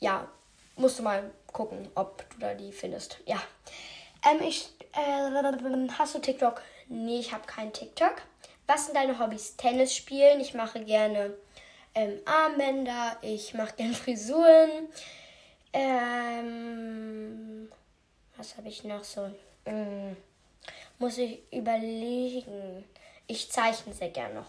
ja, 0.00 0.28
musst 0.76 0.98
du 0.98 1.02
mal 1.02 1.30
gucken, 1.52 1.88
ob 1.94 2.28
du 2.30 2.38
da 2.38 2.54
die 2.54 2.72
findest. 2.72 3.18
Ja. 3.26 3.42
Ähm, 4.30 4.42
ich, 4.46 4.70
äh, 4.92 5.88
hast 5.98 6.14
du 6.14 6.18
TikTok? 6.18 6.62
Nee, 6.88 7.20
ich 7.20 7.32
habe 7.32 7.46
keinen 7.46 7.72
TikTok. 7.72 8.14
Was 8.66 8.86
sind 8.86 8.96
deine 8.96 9.18
Hobbys? 9.18 9.56
Tennis 9.56 9.94
spielen. 9.94 10.40
Ich 10.40 10.54
mache 10.54 10.84
gerne 10.84 11.34
ähm, 11.94 12.20
Armbänder. 12.24 13.16
Ich 13.22 13.54
mache 13.54 13.76
gerne 13.76 13.94
Frisuren. 13.94 14.88
Ähm, 15.72 17.68
was 18.36 18.56
habe 18.56 18.68
ich 18.68 18.84
noch 18.84 19.04
so? 19.04 19.30
Hm, 19.66 20.16
muss 20.98 21.18
ich 21.18 21.42
überlegen. 21.52 22.84
Ich 23.26 23.50
zeichne 23.50 23.92
sehr 23.92 24.10
gern 24.10 24.34
noch. 24.34 24.46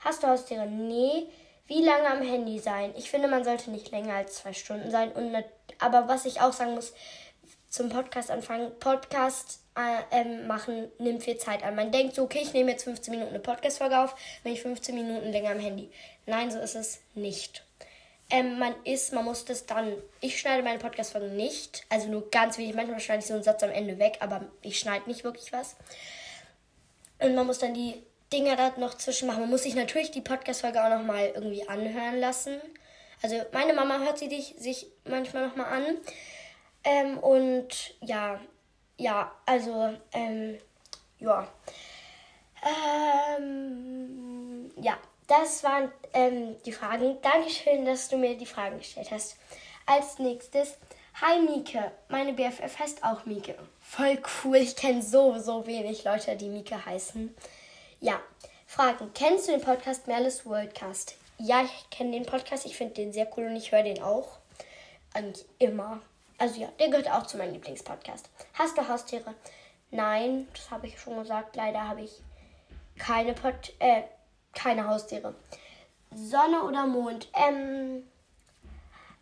Hast 0.00 0.22
du 0.22 0.28
Haustiere? 0.28 0.66
Nee. 0.66 1.26
Wie 1.66 1.82
lange 1.82 2.08
am 2.08 2.22
Handy 2.22 2.58
sein? 2.58 2.92
Ich 2.96 3.10
finde, 3.10 3.28
man 3.28 3.44
sollte 3.44 3.70
nicht 3.70 3.90
länger 3.90 4.14
als 4.14 4.36
zwei 4.36 4.52
Stunden 4.52 4.90
sein. 4.90 5.12
Und 5.12 5.34
aber 5.78 6.08
was 6.08 6.26
ich 6.26 6.40
auch 6.40 6.52
sagen 6.52 6.74
muss, 6.74 6.92
zum 7.70 7.88
Podcast 7.88 8.30
anfangen, 8.30 8.70
Podcast 8.78 9.60
äh, 9.76 10.20
ähm, 10.20 10.46
machen 10.46 10.90
nimmt 10.98 11.24
viel 11.24 11.38
Zeit 11.38 11.62
an. 11.62 11.74
Man 11.74 11.90
denkt 11.90 12.14
so, 12.14 12.22
okay, 12.22 12.40
ich 12.42 12.52
nehme 12.52 12.70
jetzt 12.70 12.84
15 12.84 13.12
Minuten 13.12 13.30
eine 13.30 13.40
Podcast-Folge 13.40 13.98
auf, 13.98 14.14
wenn 14.42 14.52
ich 14.52 14.62
15 14.62 14.94
Minuten 14.94 15.32
länger 15.32 15.50
am 15.50 15.58
Handy. 15.58 15.90
Nein, 16.26 16.50
so 16.50 16.58
ist 16.58 16.76
es 16.76 17.00
nicht. 17.14 17.64
Ähm, 18.30 18.58
man 18.58 18.74
ist, 18.84 19.12
man 19.12 19.24
muss 19.24 19.44
das 19.44 19.66
dann. 19.66 19.96
Ich 20.20 20.38
schneide 20.38 20.62
meine 20.62 20.78
Podcast-Folgen 20.78 21.34
nicht, 21.34 21.84
also 21.88 22.08
nur 22.08 22.30
ganz 22.30 22.58
wenig. 22.58 22.74
Manchmal 22.74 23.00
schneide 23.00 23.20
ich 23.20 23.26
so 23.26 23.34
einen 23.34 23.42
Satz 23.42 23.62
am 23.62 23.70
Ende 23.70 23.98
weg, 23.98 24.18
aber 24.20 24.46
ich 24.62 24.78
schneide 24.78 25.08
nicht 25.08 25.24
wirklich 25.24 25.52
was. 25.52 25.76
Und 27.18 27.34
man 27.34 27.46
muss 27.46 27.58
dann 27.58 27.74
die 27.74 28.02
Dinger 28.34 28.56
da 28.56 28.72
noch 28.78 28.94
zwischen 28.94 29.28
machen. 29.28 29.42
Man 29.42 29.50
muss 29.50 29.62
sich 29.62 29.76
natürlich 29.76 30.10
die 30.10 30.20
Podcast-Folge 30.20 30.84
auch 30.84 30.90
nochmal 30.90 31.30
irgendwie 31.34 31.68
anhören 31.68 32.18
lassen. 32.18 32.60
Also 33.22 33.36
meine 33.52 33.72
Mama 33.74 33.98
hört 34.00 34.18
sie 34.18 34.28
dich, 34.28 34.56
sich 34.58 34.88
manchmal 35.04 35.46
nochmal 35.46 35.72
an. 35.72 35.96
Ähm, 36.82 37.18
und 37.18 37.94
ja, 38.00 38.40
ja, 38.96 39.32
also, 39.46 39.94
ähm, 40.12 40.58
ja. 41.20 41.46
Ähm, 43.38 44.70
ja, 44.80 44.98
das 45.28 45.62
waren 45.62 45.92
ähm, 46.12 46.56
die 46.66 46.72
Fragen. 46.72 47.18
Dankeschön, 47.22 47.84
dass 47.84 48.08
du 48.08 48.16
mir 48.16 48.36
die 48.36 48.46
Fragen 48.46 48.78
gestellt 48.78 49.12
hast. 49.12 49.36
Als 49.86 50.18
nächstes, 50.18 50.76
hi 51.20 51.40
Mieke, 51.40 51.92
meine 52.08 52.32
BFF 52.32 52.80
heißt 52.80 53.04
auch 53.04 53.26
Mieke. 53.26 53.54
Voll 53.80 54.18
cool, 54.42 54.56
ich 54.56 54.74
kenne 54.74 55.02
so, 55.02 55.38
so 55.38 55.66
wenig 55.66 56.02
Leute, 56.02 56.34
die 56.36 56.48
Mieke 56.48 56.84
heißen. 56.84 57.32
Ja, 58.04 58.20
Fragen. 58.66 59.10
Kennst 59.14 59.48
du 59.48 59.52
den 59.52 59.62
Podcast 59.62 60.06
Merles 60.06 60.44
Worldcast? 60.44 61.16
Ja, 61.38 61.62
ich 61.62 61.88
kenne 61.88 62.10
den 62.10 62.26
Podcast, 62.26 62.66
ich 62.66 62.76
finde 62.76 62.92
den 62.92 63.14
sehr 63.14 63.26
cool 63.34 63.46
und 63.46 63.56
ich 63.56 63.72
höre 63.72 63.82
den 63.82 64.02
auch. 64.02 64.40
Eigentlich 65.14 65.46
immer. 65.58 66.02
Also 66.36 66.60
ja, 66.60 66.68
der 66.78 66.90
gehört 66.90 67.10
auch 67.10 67.26
zu 67.26 67.38
meinem 67.38 67.54
Lieblingspodcast. 67.54 68.28
Hast 68.52 68.76
du 68.76 68.86
Haustiere? 68.86 69.32
Nein, 69.90 70.46
das 70.52 70.70
habe 70.70 70.86
ich 70.86 71.00
schon 71.00 71.16
gesagt. 71.16 71.56
Leider 71.56 71.88
habe 71.88 72.02
ich 72.02 72.20
keine 72.98 73.32
Pod 73.32 73.72
äh, 73.78 74.02
keine 74.52 74.86
Haustiere. 74.86 75.34
Sonne 76.14 76.62
oder 76.62 76.86
Mond? 76.86 77.30
Ähm, 77.32 78.06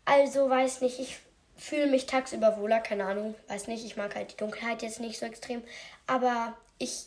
also 0.05 0.51
weiß 0.51 0.81
nicht, 0.81 0.99
ich 0.99 1.21
fühle 1.57 1.87
mich 1.87 2.07
tagsüber 2.07 2.59
wohler, 2.59 2.81
keine 2.81 3.05
Ahnung, 3.05 3.37
weiß 3.47 3.69
nicht, 3.69 3.85
ich 3.85 3.97
mag 3.97 4.17
halt 4.17 4.33
die 4.33 4.37
Dunkelheit 4.39 4.83
jetzt 4.83 4.99
nicht 4.99 5.21
so 5.21 5.27
extrem, 5.27 5.63
aber 6.09 6.57
ich 6.79 7.05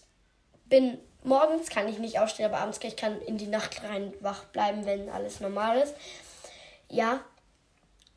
bin 0.70 1.00
morgens 1.26 1.70
kann 1.70 1.88
ich 1.88 2.00
nicht 2.00 2.20
aufstehen, 2.20 2.46
aber 2.46 2.60
abends 2.60 2.80
kann 2.80 2.90
ich 2.90 2.98
kann 2.98 3.22
in 3.22 3.38
die 3.38 3.48
Nacht 3.48 3.84
rein 3.84 4.14
wach 4.22 4.46
bleiben, 4.46 4.86
wenn 4.86 5.10
alles 5.10 5.40
normal 5.40 5.80
ist. 5.80 5.96
Ja. 6.90 7.20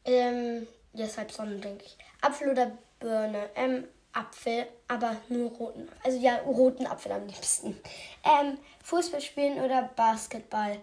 Ähm, 0.05 0.67
deshalb 0.93 1.33
Sonne, 1.33 1.57
denke 1.57 1.85
ich. 1.85 1.97
Apfel 2.21 2.50
oder 2.50 2.71
Birne? 3.00 3.50
Ähm, 3.55 3.85
Apfel, 4.12 4.67
aber 4.88 5.17
nur 5.29 5.50
roten. 5.50 5.88
Also 6.03 6.19
ja, 6.19 6.37
roten 6.38 6.87
Apfel 6.87 7.12
am 7.12 7.27
liebsten. 7.27 7.81
Ähm, 8.25 8.59
Fußball 8.83 9.21
spielen 9.21 9.61
oder 9.61 9.91
Basketball? 9.95 10.79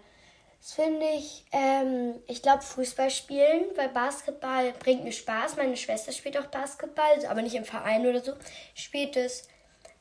Das 0.62 0.74
finde 0.74 1.06
ich, 1.16 1.46
ähm, 1.52 2.16
ich 2.28 2.42
glaube 2.42 2.64
Fußball 2.64 3.12
spielen, 3.12 3.66
weil 3.76 3.90
Basketball 3.90 4.72
bringt 4.74 5.04
mir 5.04 5.12
Spaß. 5.12 5.58
Meine 5.58 5.78
Schwester 5.78 6.12
spielt 6.12 6.38
auch 6.38 6.48
Basketball, 6.48 7.24
aber 7.28 7.42
nicht 7.42 7.56
im 7.56 7.66
Verein 7.66 8.06
oder 8.06 8.22
so. 8.22 8.34
Spielt 8.74 9.16
es 9.16 9.48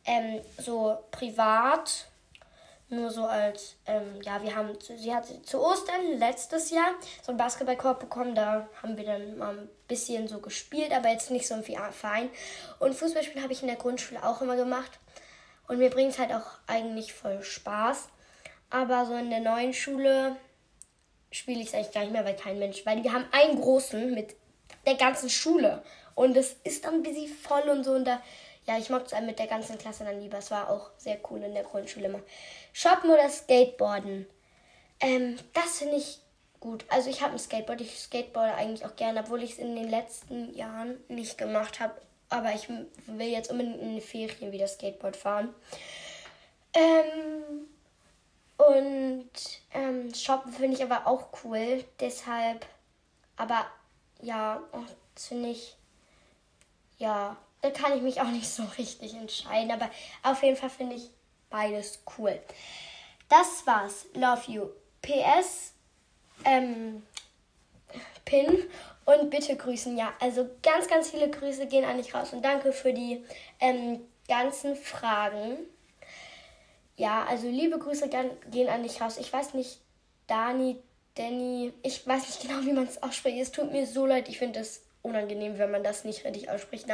ähm, 0.07 0.41
so 0.59 0.99
privat 1.11 2.07
nur 2.97 3.11
so 3.11 3.25
als, 3.25 3.77
ähm, 3.87 4.21
ja, 4.23 4.43
wir 4.43 4.55
haben, 4.55 4.71
sie 4.81 5.15
hat 5.15 5.27
zu 5.45 5.61
Ostern 5.61 6.19
letztes 6.19 6.71
Jahr 6.71 6.95
so 7.23 7.33
einen 7.33 7.39
Basketballkorb 7.39 8.01
bekommen. 8.01 8.35
Da 8.35 8.69
haben 8.83 8.97
wir 8.97 9.05
dann 9.05 9.39
mal 9.39 9.59
ein 9.59 9.69
bisschen 9.89 10.29
so 10.29 10.41
gespielt, 10.41 10.93
aber 10.93 11.11
jetzt 11.11 11.31
nicht 11.31 11.47
so 11.47 11.55
im 11.55 11.63
Verein. 11.63 12.31
Und 12.79 12.95
Fußballspielen 12.95 13.43
habe 13.43 13.53
ich 13.53 13.63
in 13.63 13.69
der 13.69 13.77
Grundschule 13.77 14.25
auch 14.25 14.41
immer 14.43 14.57
gemacht. 14.57 14.99
Und 15.69 15.79
mir 15.79 15.91
bringt 15.91 16.13
es 16.13 16.19
halt 16.19 16.33
auch 16.33 16.47
eigentlich 16.67 17.13
voll 17.15 17.43
Spaß. 17.43 18.09
Aber 18.71 19.07
so 19.07 19.15
in 19.15 19.31
der 19.31 19.41
neuen 19.41 19.73
Schule 19.73 20.37
spiele 21.31 21.61
ich 21.61 21.69
es 21.69 21.75
eigentlich 21.75 21.93
gar 21.93 22.03
nicht 22.03 22.13
mehr, 22.13 22.25
weil 22.25 22.37
kein 22.37 22.59
Mensch, 22.59 22.85
weil 22.87 23.03
wir 23.03 23.13
haben 23.13 23.27
einen 23.33 23.61
großen 23.61 24.13
mit 24.13 24.37
der 24.87 24.95
ganzen 24.95 25.31
Schule. 25.31 25.83
Und 26.15 26.37
es 26.37 26.57
ist 26.65 26.85
dann 26.85 26.95
ein 26.95 27.03
bisschen 27.03 27.29
voll 27.29 27.69
und 27.69 27.85
so. 27.85 27.93
Und 27.93 28.05
da 28.05 28.21
ja, 28.67 28.79
ich 28.79 28.89
mag 28.89 29.05
es 29.07 29.21
mit 29.21 29.39
der 29.39 29.47
ganzen 29.47 29.79
Klasse 29.79 30.05
dann 30.05 30.21
lieber. 30.21 30.39
Es 30.39 30.51
war 30.51 30.71
auch 30.71 30.91
sehr 30.97 31.19
cool 31.31 31.43
in 31.43 31.55
der 31.55 31.65
Grundschule 31.65 32.07
immer. 32.07 32.21
Shoppen 32.73 33.11
oder 33.11 33.29
Skateboarden? 33.29 34.27
Ähm, 35.01 35.37
das 35.53 35.79
finde 35.79 35.97
ich 35.97 36.21
gut. 36.61 36.85
Also 36.89 37.11
ich 37.11 37.23
habe 37.23 37.33
ein 37.33 37.39
Skateboard. 37.39 37.81
Ich 37.83 38.01
skateboarde 38.01 38.55
eigentlich 38.55 38.87
auch 38.87 38.97
gerne, 38.97 39.21
obwohl 39.21 39.43
ich 39.43 39.53
es 39.53 39.59
in 39.59 39.77
den 39.77 39.89
letzten 39.89 40.55
Jahren 40.55 40.99
nicht 41.09 41.37
gemacht 41.37 41.81
habe. 41.81 42.01
Aber 42.31 42.53
ich 42.55 42.69
will 42.69 43.29
jetzt 43.29 43.51
unbedingt 43.51 43.81
in 43.81 43.93
den 43.93 44.01
Ferien 44.01 44.51
wieder 44.51 44.67
Skateboard 44.67 45.17
fahren. 45.17 45.55
Ähm, 46.73 47.69
und 48.57 49.31
ähm, 49.73 50.15
Shoppen 50.15 50.53
finde 50.53 50.77
ich 50.77 50.83
aber 50.83 51.07
auch 51.07 51.29
cool. 51.45 51.85
Deshalb, 52.01 52.65
aber 53.37 53.67
ja, 54.23 54.63
das 55.15 55.27
finde 55.29 55.51
ich, 55.51 55.77
ja, 56.99 57.37
da 57.65 57.71
kann 57.71 57.97
ich 57.97 58.03
mich 58.03 58.21
auch 58.21 58.31
nicht 58.31 58.49
so 58.49 58.63
richtig 58.77 59.15
entscheiden. 59.15 59.71
Aber 59.71 59.91
auf 60.23 60.43
jeden 60.43 60.57
Fall 60.57 60.69
finde 60.69 60.97
ich 60.97 61.09
beides 61.49 62.03
cool. 62.19 62.39
Das 63.31 63.67
war's. 63.67 64.07
Love 64.13 64.53
you. 64.53 64.69
PS. 65.01 65.73
Ähm, 66.45 67.03
Pin 68.27 68.65
und 69.07 69.31
bitte 69.31 69.57
grüßen. 69.57 69.97
Ja, 69.97 70.13
also 70.21 70.49
ganz, 70.63 70.89
ganz 70.89 71.11
viele 71.11 71.31
Grüße 71.31 71.67
gehen 71.67 71.85
an 71.85 71.97
dich 71.97 72.15
raus 72.15 72.33
und 72.33 72.45
danke 72.45 72.73
für 72.73 72.93
die 72.93 73.25
ähm, 73.61 74.01
ganzen 74.29 74.77
Fragen. 74.77 75.57
Ja, 76.97 77.25
also 77.25 77.49
liebe 77.49 77.79
Grüße 77.79 78.11
gehen 78.51 78.69
an 78.69 78.83
dich 78.83 79.01
raus. 79.01 79.17
Ich 79.19 79.33
weiß 79.33 79.55
nicht, 79.55 79.81
Dani, 80.27 80.83
Danny, 81.15 81.73
ich 81.83 82.07
weiß 82.07 82.27
nicht 82.27 82.43
genau, 82.43 82.65
wie 82.67 82.73
man 82.73 82.85
es 82.85 83.03
ausspricht. 83.03 83.39
Es 83.39 83.53
tut 83.53 83.73
mir 83.73 83.87
so 83.87 84.05
leid. 84.05 84.29
Ich 84.29 84.39
finde 84.39 84.61
es 84.61 84.84
unangenehm, 85.05 85.59
wenn 85.59 85.71
man 85.71 85.85
das 85.85 86.05
nicht 86.05 86.25
richtig 86.25 86.51
ausspricht. 86.51 86.87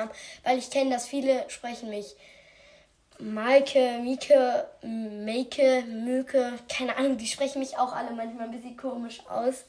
Weil 0.44 0.58
ich 0.58 0.70
kenne, 0.70 0.90
dass 0.90 1.06
viele 1.06 1.48
sprechen 1.48 1.88
mich 1.88 2.16
Maike, 3.18 3.98
Mieke, 4.02 4.66
Meike, 4.82 5.84
Möke, 5.86 6.54
keine 6.68 6.96
Ahnung, 6.96 7.18
die 7.18 7.26
sprechen 7.26 7.60
mich 7.60 7.78
auch 7.78 7.92
alle 7.92 8.10
manchmal 8.12 8.46
ein 8.46 8.50
bisschen 8.50 8.76
komisch 8.76 9.20
aus. 9.28 9.64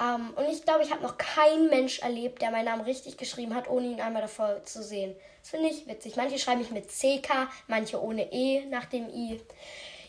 Ähm, 0.00 0.32
und 0.36 0.48
ich 0.48 0.64
glaube, 0.64 0.84
ich 0.84 0.92
habe 0.92 1.02
noch 1.02 1.18
keinen 1.18 1.68
Mensch 1.68 1.98
erlebt, 1.98 2.40
der 2.40 2.50
meinen 2.50 2.66
Namen 2.66 2.82
richtig 2.82 3.16
geschrieben 3.16 3.54
hat, 3.54 3.68
ohne 3.68 3.88
ihn 3.88 4.00
einmal 4.00 4.22
davor 4.22 4.62
zu 4.64 4.82
sehen. 4.82 5.16
Das 5.40 5.50
finde 5.50 5.68
ich 5.68 5.86
witzig. 5.88 6.14
Manche 6.16 6.38
schreiben 6.38 6.60
mich 6.60 6.70
mit 6.70 6.88
CK, 6.88 7.48
manche 7.66 8.00
ohne 8.00 8.32
E 8.32 8.64
nach 8.66 8.84
dem 8.86 9.08
I. 9.08 9.40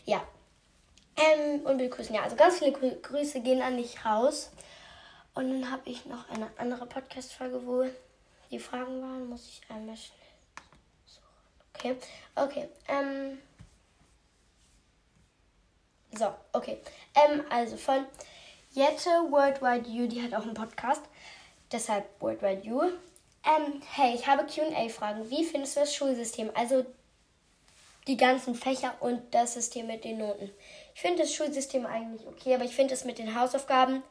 Ja. 0.04 0.22
Ähm, 1.16 1.62
und 1.64 1.78
begrüßen. 1.78 2.14
Ja, 2.14 2.22
also 2.22 2.36
ganz 2.36 2.58
viele 2.58 2.72
Grüße 2.72 3.40
gehen 3.40 3.60
an 3.60 3.76
dich 3.76 4.04
raus. 4.04 4.52
Und 5.34 5.50
dann 5.50 5.70
habe 5.70 5.88
ich 5.88 6.06
noch 6.06 6.28
eine 6.28 6.50
andere 6.58 6.86
Podcast-Folge, 6.86 7.64
wo 7.66 7.84
die 8.50 8.58
Fragen 8.58 9.00
waren. 9.00 9.28
Muss 9.28 9.46
ich 9.48 9.62
einmal 9.70 9.96
schnell 9.96 10.18
suchen. 11.04 11.24
Okay, 11.74 11.96
okay. 12.34 12.68
Ähm. 12.88 13.38
So, 16.12 16.34
okay. 16.52 16.78
Ähm, 17.14 17.44
also 17.50 17.76
von 17.76 18.04
Jette 18.72 19.10
Worldwide 19.30 19.88
You, 19.88 20.08
die 20.08 20.22
hat 20.22 20.34
auch 20.34 20.44
einen 20.44 20.54
Podcast. 20.54 21.02
Deshalb 21.70 22.20
Worldwide 22.20 22.66
You. 22.66 22.82
Ähm, 22.82 23.80
hey, 23.92 24.14
ich 24.14 24.26
habe 24.26 24.44
QA-Fragen. 24.44 25.30
Wie 25.30 25.44
findest 25.44 25.76
du 25.76 25.80
das 25.80 25.94
Schulsystem? 25.94 26.50
Also 26.54 26.84
die 28.06 28.16
ganzen 28.16 28.54
Fächer 28.54 28.94
und 29.00 29.34
das 29.34 29.54
System 29.54 29.86
mit 29.86 30.04
den 30.04 30.18
Noten. 30.18 30.50
Ich 30.94 31.00
finde 31.00 31.22
das 31.22 31.32
Schulsystem 31.32 31.86
eigentlich 31.86 32.26
okay, 32.26 32.54
aber 32.54 32.64
ich 32.64 32.74
finde 32.74 32.94
es 32.94 33.04
mit 33.04 33.18
den 33.18 33.38
Hausaufgaben 33.38 34.02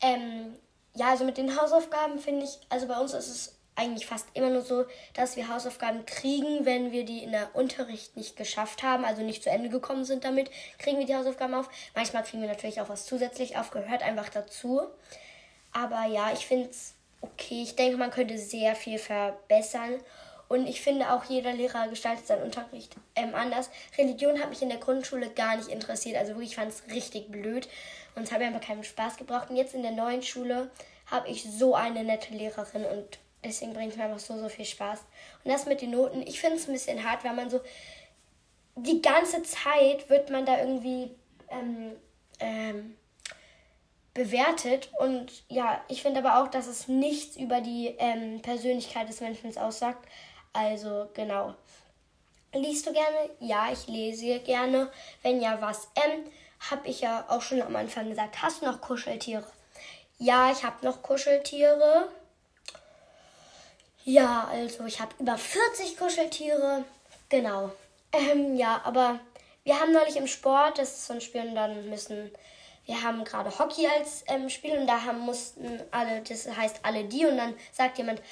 ähm, 0.00 0.56
ja, 0.94 1.10
also 1.10 1.24
mit 1.24 1.36
den 1.36 1.60
Hausaufgaben 1.60 2.18
finde 2.18 2.44
ich, 2.44 2.58
also 2.68 2.86
bei 2.86 2.98
uns 2.98 3.12
ist 3.12 3.28
es 3.28 3.56
eigentlich 3.76 4.06
fast 4.06 4.26
immer 4.32 4.50
nur 4.50 4.62
so, 4.62 4.86
dass 5.14 5.36
wir 5.36 5.48
Hausaufgaben 5.48 6.06
kriegen, 6.06 6.64
wenn 6.64 6.92
wir 6.92 7.04
die 7.04 7.22
in 7.22 7.32
der 7.32 7.54
Unterricht 7.54 8.16
nicht 8.16 8.36
geschafft 8.36 8.82
haben, 8.82 9.04
also 9.04 9.22
nicht 9.22 9.42
zu 9.42 9.50
Ende 9.50 9.68
gekommen 9.68 10.04
sind 10.04 10.24
damit, 10.24 10.50
kriegen 10.78 10.98
wir 10.98 11.06
die 11.06 11.14
Hausaufgaben 11.14 11.54
auf. 11.54 11.68
Manchmal 11.94 12.24
kriegen 12.24 12.40
wir 12.40 12.48
natürlich 12.48 12.80
auch 12.80 12.88
was 12.88 13.04
zusätzlich 13.04 13.58
aufgehört, 13.58 14.02
einfach 14.02 14.30
dazu. 14.30 14.80
Aber 15.72 16.06
ja, 16.06 16.32
ich 16.32 16.46
finde 16.46 16.70
es 16.70 16.94
okay. 17.20 17.62
Ich 17.62 17.76
denke, 17.76 17.98
man 17.98 18.10
könnte 18.10 18.38
sehr 18.38 18.74
viel 18.74 18.98
verbessern. 18.98 20.00
Und 20.48 20.66
ich 20.68 20.80
finde 20.80 21.12
auch, 21.12 21.24
jeder 21.24 21.52
Lehrer 21.52 21.88
gestaltet 21.88 22.26
seinen 22.26 22.42
Unterricht 22.42 22.94
ähm, 23.16 23.34
anders. 23.34 23.70
Religion 23.98 24.40
hat 24.40 24.50
mich 24.50 24.62
in 24.62 24.68
der 24.68 24.78
Grundschule 24.78 25.30
gar 25.30 25.56
nicht 25.56 25.68
interessiert. 25.68 26.16
Also 26.16 26.32
wirklich, 26.32 26.50
ich 26.50 26.56
fand 26.56 26.72
es 26.72 26.82
richtig 26.92 27.30
blöd. 27.30 27.68
Und 28.14 28.22
es 28.22 28.32
hat 28.32 28.38
mir 28.38 28.46
einfach 28.46 28.60
keinen 28.60 28.84
Spaß 28.84 29.16
gebraucht. 29.16 29.50
Und 29.50 29.56
jetzt 29.56 29.74
in 29.74 29.82
der 29.82 29.92
neuen 29.92 30.22
Schule 30.22 30.70
habe 31.10 31.28
ich 31.28 31.44
so 31.44 31.74
eine 31.74 32.04
nette 32.04 32.34
Lehrerin 32.34 32.84
und 32.84 33.18
deswegen 33.44 33.72
bringt 33.72 33.92
es 33.92 33.96
mir 33.96 34.04
einfach 34.04 34.18
so, 34.18 34.38
so 34.38 34.48
viel 34.48 34.64
Spaß. 34.64 35.00
Und 35.44 35.50
das 35.50 35.66
mit 35.66 35.80
den 35.80 35.90
Noten, 35.90 36.22
ich 36.22 36.40
finde 36.40 36.56
es 36.56 36.66
ein 36.66 36.72
bisschen 36.72 37.08
hart, 37.08 37.24
weil 37.24 37.34
man 37.34 37.50
so 37.50 37.60
die 38.76 39.00
ganze 39.00 39.42
Zeit 39.42 40.08
wird 40.10 40.30
man 40.30 40.44
da 40.44 40.58
irgendwie 40.58 41.10
ähm, 41.48 41.92
ähm, 42.40 42.96
bewertet. 44.12 44.90
Und 44.98 45.44
ja, 45.48 45.80
ich 45.88 46.02
finde 46.02 46.20
aber 46.20 46.42
auch, 46.42 46.48
dass 46.48 46.66
es 46.66 46.88
nichts 46.88 47.36
über 47.36 47.60
die 47.60 47.94
ähm, 47.98 48.42
Persönlichkeit 48.42 49.08
des 49.08 49.20
Menschen 49.20 49.56
aussagt. 49.56 50.06
Also 50.56 51.08
genau. 51.12 51.54
Liest 52.54 52.86
du 52.86 52.92
gerne? 52.92 53.30
Ja, 53.40 53.70
ich 53.70 53.86
lese 53.86 54.40
gerne. 54.40 54.90
Wenn 55.22 55.40
ja, 55.40 55.60
was? 55.60 55.88
Ähm, 55.96 56.24
habe 56.70 56.88
ich 56.88 57.02
ja 57.02 57.26
auch 57.28 57.42
schon 57.42 57.60
am 57.60 57.76
Anfang 57.76 58.08
gesagt. 58.08 58.40
Hast 58.40 58.62
du 58.62 58.66
noch 58.66 58.80
Kuscheltiere? 58.80 59.44
Ja, 60.18 60.50
ich 60.50 60.64
habe 60.64 60.84
noch 60.84 61.02
Kuscheltiere. 61.02 62.08
Ja, 64.04 64.48
also 64.50 64.86
ich 64.86 65.00
habe 65.00 65.14
über 65.18 65.36
40 65.36 65.98
Kuscheltiere. 65.98 66.84
Genau. 67.28 67.72
Ähm, 68.12 68.56
ja, 68.56 68.80
aber 68.84 69.20
wir 69.64 69.78
haben 69.78 69.92
neulich 69.92 70.16
im 70.16 70.26
Sport, 70.26 70.78
das 70.78 70.92
ist 70.92 71.06
so 71.06 71.14
ein 71.14 71.20
Spiel, 71.20 71.42
und 71.42 71.54
dann 71.56 71.90
müssen, 71.90 72.30
wir 72.86 73.02
haben 73.02 73.24
gerade 73.24 73.58
Hockey 73.58 73.86
als 73.86 74.24
ähm, 74.28 74.48
Spiel 74.48 74.78
und 74.78 74.86
da 74.86 75.02
haben, 75.02 75.18
mussten 75.18 75.82
alle, 75.90 76.22
das 76.22 76.48
heißt 76.48 76.80
alle 76.82 77.04
die 77.04 77.26
und 77.26 77.36
dann 77.36 77.54
sagt 77.72 77.98
jemand, 77.98 78.22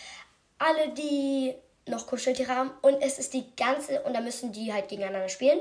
alle 0.58 0.90
die 0.90 1.54
noch 1.86 2.06
Kuscheltiere 2.06 2.54
haben 2.54 2.70
und 2.82 3.00
es 3.02 3.18
ist 3.18 3.34
die 3.34 3.44
ganze, 3.56 4.02
und 4.02 4.14
da 4.14 4.20
müssen 4.20 4.52
die 4.52 4.72
halt 4.72 4.88
gegeneinander 4.88 5.28
spielen. 5.28 5.60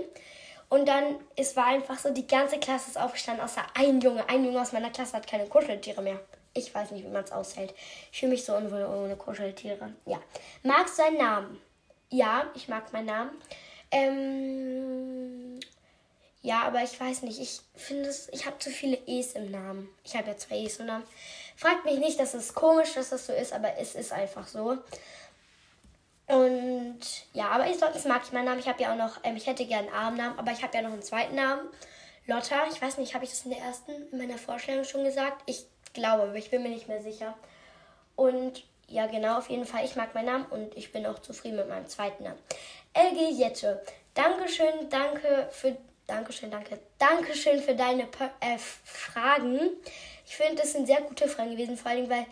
Und 0.70 0.88
dann, 0.88 1.18
es 1.36 1.56
war 1.56 1.68
einfach 1.68 2.00
so, 2.00 2.10
die 2.10 2.25
ganze 2.25 2.58
Klasse 2.58 2.89
ist 2.89 2.98
aufgestanden, 2.98 3.46
außer 3.46 3.62
ein 3.75 4.01
Junge. 4.01 4.27
Ein 4.27 4.44
Junge 4.44 4.60
aus 4.60 4.72
meiner 4.72 4.89
Klasse 4.89 5.13
hat 5.13 5.27
keine 5.27 5.46
Kuscheltiere 5.46 6.01
mehr. 6.01 6.20
Ich 6.56 6.74
weiß 6.74 6.92
nicht, 6.92 7.06
wie 7.06 7.10
man 7.10 7.24
es 7.24 7.32
aushält. 7.32 7.74
Ich 8.12 8.20
fühle 8.20 8.32
mich 8.32 8.44
so 8.44 8.56
unwohl 8.56 8.84
ohne 8.84 9.15
Kuscheltiere. 9.15 9.94
Ja. 10.06 10.20
Magst 10.63 10.98
du 10.98 11.03
deinen 11.03 11.18
Namen? 11.18 11.62
Ja, 12.10 12.46
ich 12.56 12.68
mag 12.68 12.92
meinen 12.92 13.06
Namen. 13.06 13.32
Ähm, 13.92 15.60
ja, 16.42 16.63
aber 16.63 16.84
ich 16.84 17.00
weiß 17.00 17.22
nicht. 17.22 17.39
Ich 17.39 17.62
finde 17.75 18.10
es, 18.10 18.30
ich 18.30 18.46
habe 18.46 18.58
zu 18.60 18.70
viele 18.70 18.98
E's 19.06 19.34
im 19.34 19.51
Namen. 19.51 19.89
Ich 20.03 20.15
habe 20.15 20.27
ja 20.30 20.38
zwei 20.38 20.58
E's 20.58 20.77
im 20.77 20.88
Namen. 20.88 21.06
Fragt 21.56 21.86
mich 21.86 22.00
nicht, 22.00 22.20
dass 22.20 22.34
es 22.34 22.53
komisch, 22.53 22.94
dass 22.96 23.10
das 23.10 23.27
so 23.27 23.34
ist, 23.34 23.53
aber 23.53 23.77
es 23.77 23.96
ist 23.96 24.12
einfach 24.12 24.48
so. 24.48 24.77
Und 26.27 27.00
ja, 27.34 27.50
aber 27.50 27.68
ich, 27.68 27.77
sonst 27.77 28.06
mag 28.06 28.22
ich 28.24 28.32
meinen 28.32 28.46
Namen. 28.46 28.60
Ich 28.60 28.68
habe 28.68 28.82
ja 28.82 28.94
auch 28.94 28.98
noch, 28.98 29.20
ähm, 29.24 29.36
ich 29.36 29.48
hätte 29.48 29.65
gerne 29.65 29.88
einen 29.89 29.96
Armnamen, 29.96 30.39
aber 30.39 30.51
ich 30.51 30.63
habe 30.63 30.75
ja 30.75 30.82
noch 30.82 30.94
einen 30.94 31.01
zweiten 31.01 31.36
Namen. 31.36 31.68
Lotta, 32.25 32.68
ich 32.72 32.82
weiß 32.82 32.98
nicht, 32.98 33.13
habe 33.13 33.25
ich 33.25 33.32
das 33.32 33.44
in 33.44 33.51
der 33.51 33.60
ersten, 33.60 33.92
in 34.12 34.18
meiner 34.18 34.38
Vorstellung 34.38 34.86
schon 34.86 35.03
gesagt? 35.03 35.42
Ich 35.46 35.65
glaube, 35.94 36.24
aber 36.24 36.36
ich 36.36 36.50
bin 36.50 36.63
mir 36.63 36.70
nicht 36.70 36.88
mehr 36.88 37.01
sicher. 37.01 37.36
Und 38.15 38.63
ja, 38.88 39.08
genau, 39.08 39.38
auf 39.38 39.50
jeden 39.50 39.65
Fall, 39.65 39.84
ich 39.84 39.96
mag 39.96 40.13
meinen 40.13 40.27
Namen 40.27 40.46
und 40.46 40.77
ich 40.77 40.92
bin 40.92 41.06
auch 41.06 41.20
zufrieden 41.20 41.58
mit 41.58 41.68
meinem 41.68 41.88
zweiten 41.88 42.24
Namen. 42.24 42.39
LG 42.94 43.32
Jette, 43.32 43.84
Dankeschön, 44.13 44.89
danke 44.89 45.50
für, 45.51 45.75
Dankeschön, 46.08 46.51
danke, 46.51 46.80
Dankeschön 46.98 47.62
für 47.62 47.75
deine 47.75 48.03
äh, 48.39 48.58
Fragen. 48.58 49.72
Ich 50.25 50.36
finde, 50.36 50.62
das 50.62 50.74
sind 50.74 50.88
sehr 50.88 51.01
gute 51.01 51.27
Fragen 51.27 51.51
gewesen, 51.51 51.75
vor 51.75 51.92
allem, 51.92 52.10
weil 52.10 52.25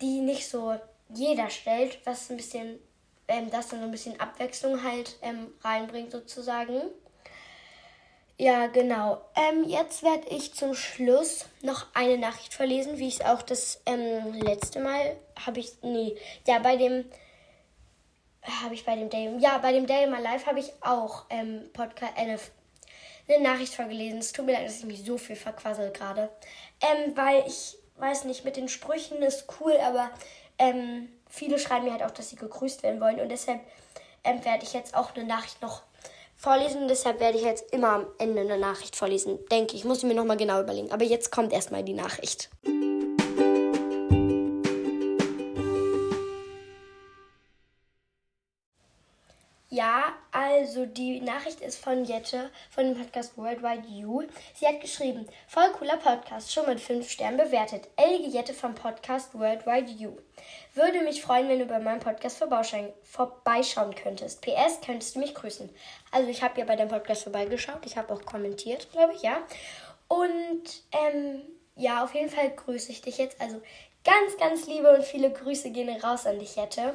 die 0.00 0.20
nicht 0.20 0.48
so 0.48 0.78
jeder 1.08 1.50
stellt, 1.50 1.98
was 2.04 2.30
ein 2.30 2.36
bisschen 2.36 2.78
ähm, 3.28 3.50
das 3.50 3.68
dann 3.68 3.80
so 3.80 3.86
ein 3.86 3.90
bisschen 3.90 4.18
Abwechslung 4.20 4.82
halt 4.82 5.16
ähm, 5.22 5.52
reinbringt 5.62 6.12
sozusagen. 6.12 6.82
Ja, 8.38 8.66
genau. 8.66 9.22
Ähm, 9.34 9.64
jetzt 9.64 10.02
werde 10.02 10.28
ich 10.28 10.52
zum 10.52 10.74
Schluss 10.74 11.46
noch 11.62 11.86
eine 11.94 12.18
Nachricht 12.18 12.52
verlesen, 12.52 12.98
wie 12.98 13.08
ich 13.08 13.20
es 13.20 13.26
auch 13.26 13.40
das 13.40 13.80
ähm, 13.86 14.34
letzte 14.34 14.78
Mal 14.80 15.16
habe 15.46 15.60
ich. 15.60 15.72
Nee, 15.82 16.16
ja, 16.46 16.58
bei 16.58 16.76
dem. 16.76 17.06
Habe 18.62 18.74
ich 18.74 18.84
bei 18.84 18.94
dem 18.94 19.08
Day. 19.08 19.34
Ja, 19.38 19.58
bei 19.58 19.72
dem 19.72 19.86
Day 19.86 20.06
My 20.06 20.20
Life 20.20 20.46
habe 20.46 20.60
ich 20.60 20.70
auch 20.82 21.24
ähm, 21.30 21.70
Podcast, 21.72 22.12
äh, 22.16 22.20
eine, 22.20 22.38
eine 23.28 23.42
Nachricht 23.42 23.74
vorgelesen. 23.74 24.18
Es 24.18 24.32
tut 24.32 24.44
mir 24.44 24.52
leid, 24.52 24.66
dass 24.66 24.80
ich 24.80 24.84
mich 24.84 25.04
so 25.04 25.16
viel 25.16 25.34
verquassel 25.34 25.90
gerade. 25.90 26.28
Ähm, 26.82 27.16
weil 27.16 27.42
ich 27.46 27.78
weiß 27.96 28.24
nicht, 28.24 28.44
mit 28.44 28.56
den 28.56 28.68
Sprüchen 28.68 29.22
ist 29.22 29.46
cool, 29.60 29.76
aber 29.78 30.10
ähm, 30.58 31.08
viele 31.28 31.58
schreiben 31.58 31.84
mir 31.84 31.92
halt 31.92 32.02
auch, 32.02 32.10
dass 32.10 32.30
sie 32.30 32.36
gegrüßt 32.36 32.82
werden 32.82 33.00
wollen. 33.00 33.20
Und 33.20 33.28
deshalb 33.28 33.60
ähm, 34.24 34.44
werde 34.44 34.64
ich 34.64 34.72
jetzt 34.72 34.94
auch 34.94 35.14
eine 35.14 35.24
Nachricht 35.24 35.62
noch 35.62 35.82
vorlesen. 36.36 36.88
Deshalb 36.88 37.20
werde 37.20 37.38
ich 37.38 37.44
jetzt 37.44 37.72
immer 37.72 37.88
am 37.88 38.06
Ende 38.18 38.42
eine 38.42 38.58
Nachricht 38.58 38.96
vorlesen. 38.96 39.38
Denke 39.50 39.76
ich, 39.76 39.84
muss 39.84 39.98
ich 39.98 40.04
mir 40.04 40.14
nochmal 40.14 40.36
genau 40.36 40.60
überlegen. 40.60 40.92
Aber 40.92 41.04
jetzt 41.04 41.30
kommt 41.32 41.52
erstmal 41.52 41.82
die 41.82 41.94
Nachricht. 41.94 42.50
Ja, 49.76 50.14
also 50.32 50.86
die 50.86 51.20
Nachricht 51.20 51.60
ist 51.60 51.76
von 51.76 52.04
Jette 52.04 52.50
von 52.70 52.84
dem 52.84 52.96
Podcast 52.96 53.36
Worldwide 53.36 53.86
You. 53.88 54.22
Sie 54.54 54.66
hat 54.66 54.80
geschrieben, 54.80 55.26
voll 55.48 55.70
cooler 55.78 55.98
Podcast, 55.98 56.50
schon 56.50 56.64
mit 56.64 56.80
5 56.80 57.10
Sternen 57.10 57.36
bewertet. 57.36 57.88
Ellige 57.96 58.30
Jette 58.30 58.54
vom 58.54 58.74
Podcast 58.74 59.38
Worldwide 59.38 59.90
You. 59.90 60.12
Würde 60.76 61.00
mich 61.00 61.22
freuen, 61.22 61.48
wenn 61.48 61.58
du 61.58 61.64
bei 61.64 61.78
meinem 61.78 62.00
Podcast 62.00 62.36
vorbeischauen 62.36 63.94
könntest. 63.94 64.42
PS, 64.42 64.82
könntest 64.84 65.16
du 65.16 65.20
mich 65.20 65.34
grüßen. 65.34 65.70
Also 66.10 66.28
ich 66.28 66.42
habe 66.42 66.60
ja 66.60 66.66
bei 66.66 66.76
deinem 66.76 66.90
Podcast 66.90 67.22
vorbeigeschaut, 67.22 67.86
ich 67.86 67.96
habe 67.96 68.12
auch 68.12 68.22
kommentiert, 68.26 68.92
glaube 68.92 69.14
ich, 69.14 69.22
ja. 69.22 69.38
Und 70.06 70.64
ähm, 70.92 71.40
ja, 71.76 72.04
auf 72.04 72.14
jeden 72.14 72.28
Fall 72.28 72.50
grüße 72.50 72.92
ich 72.92 73.00
dich 73.00 73.16
jetzt. 73.16 73.40
Also 73.40 73.62
ganz, 74.04 74.36
ganz 74.38 74.66
liebe 74.66 74.94
und 74.94 75.02
viele 75.02 75.32
Grüße 75.32 75.70
gehen 75.70 75.88
raus 75.98 76.26
an 76.26 76.38
dich, 76.38 76.56
Jette. 76.56 76.94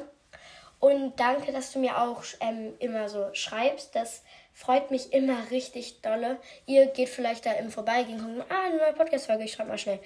Und 0.78 1.18
danke, 1.18 1.50
dass 1.50 1.72
du 1.72 1.80
mir 1.80 2.00
auch 2.00 2.22
ähm, 2.38 2.74
immer 2.78 3.08
so 3.08 3.34
schreibst. 3.34 3.96
Das 3.96 4.22
freut 4.52 4.92
mich 4.92 5.12
immer 5.12 5.50
richtig 5.50 6.02
dolle. 6.02 6.38
Ihr 6.66 6.86
geht 6.86 7.08
vielleicht 7.08 7.46
da 7.46 7.52
im 7.54 7.70
Vorbeigehen 7.70 8.24
und 8.24 8.36
guckt, 8.36 8.52
ah, 8.52 8.66
eine 8.66 8.76
neue 8.76 8.92
Podcast-Folge, 8.92 9.42
ich 9.42 9.52
schreibe 9.52 9.70
mal 9.70 9.78
schnell. 9.78 9.98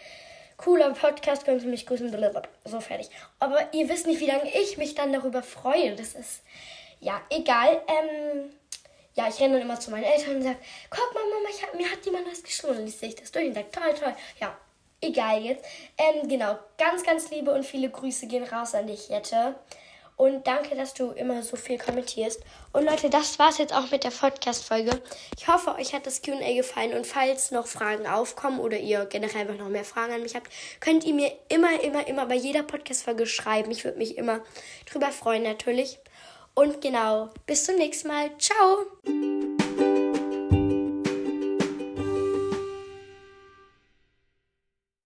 Cooler 0.56 0.90
Podcast, 0.90 1.44
könnt 1.44 1.62
ihr 1.62 1.68
mich 1.68 1.86
grüßen, 1.86 2.10
so 2.64 2.80
fertig. 2.80 3.10
Aber 3.38 3.72
ihr 3.72 3.88
wisst 3.88 4.06
nicht, 4.06 4.20
wie 4.20 4.26
lange 4.26 4.50
ich 4.58 4.78
mich 4.78 4.94
dann 4.94 5.12
darüber 5.12 5.42
freue. 5.42 5.94
Das 5.94 6.14
ist, 6.14 6.42
ja, 7.00 7.20
egal. 7.30 7.82
Ähm, 7.88 8.50
ja, 9.14 9.28
ich 9.28 9.40
renne 9.40 9.54
dann 9.54 9.62
immer 9.62 9.80
zu 9.80 9.90
meinen 9.90 10.04
Eltern 10.04 10.36
und 10.36 10.42
sage, 10.42 10.58
guck 10.90 11.14
mal, 11.14 11.22
Mama, 11.24 11.48
hab, 11.62 11.74
mir 11.74 11.90
hat 11.90 12.04
jemand 12.04 12.30
was 12.30 12.42
geschrieben. 12.42 12.78
Und 12.78 12.86
ich 12.86 12.96
sehe 12.96 13.14
das 13.14 13.32
durch 13.32 13.46
und 13.46 13.54
sage, 13.54 13.70
toll, 13.70 13.94
toll. 13.98 14.14
Ja, 14.40 14.56
egal 15.00 15.42
jetzt. 15.42 15.64
Ähm, 15.98 16.28
genau, 16.28 16.58
ganz, 16.78 17.02
ganz 17.02 17.30
liebe 17.30 17.50
und 17.52 17.64
viele 17.64 17.90
Grüße 17.90 18.26
gehen 18.26 18.44
raus 18.44 18.74
an 18.74 18.86
dich, 18.86 19.08
Jette. 19.08 19.54
Und 20.16 20.46
danke, 20.46 20.74
dass 20.74 20.94
du 20.94 21.10
immer 21.10 21.42
so 21.42 21.56
viel 21.56 21.76
kommentierst. 21.76 22.40
Und 22.72 22.86
Leute, 22.86 23.10
das 23.10 23.38
war's 23.38 23.58
jetzt 23.58 23.74
auch 23.74 23.90
mit 23.90 24.02
der 24.02 24.10
Podcast-Folge. 24.10 25.02
Ich 25.36 25.46
hoffe, 25.46 25.74
euch 25.74 25.92
hat 25.92 26.06
das 26.06 26.22
QA 26.22 26.54
gefallen. 26.54 26.94
Und 26.94 27.06
falls 27.06 27.50
noch 27.50 27.66
Fragen 27.66 28.06
aufkommen 28.06 28.58
oder 28.58 28.78
ihr 28.78 29.04
generell 29.04 29.42
einfach 29.42 29.58
noch 29.58 29.68
mehr 29.68 29.84
Fragen 29.84 30.14
an 30.14 30.22
mich 30.22 30.34
habt, 30.34 30.50
könnt 30.80 31.04
ihr 31.04 31.12
mir 31.12 31.32
immer, 31.50 31.82
immer, 31.82 32.06
immer 32.08 32.24
bei 32.24 32.34
jeder 32.34 32.62
Podcast-Folge 32.62 33.26
schreiben. 33.26 33.70
Ich 33.70 33.84
würde 33.84 33.98
mich 33.98 34.16
immer 34.16 34.40
drüber 34.90 35.12
freuen, 35.12 35.42
natürlich. 35.42 35.98
Und 36.54 36.80
genau, 36.80 37.28
bis 37.44 37.64
zum 37.64 37.76
nächsten 37.76 38.08
Mal. 38.08 38.30
Ciao! 38.38 39.75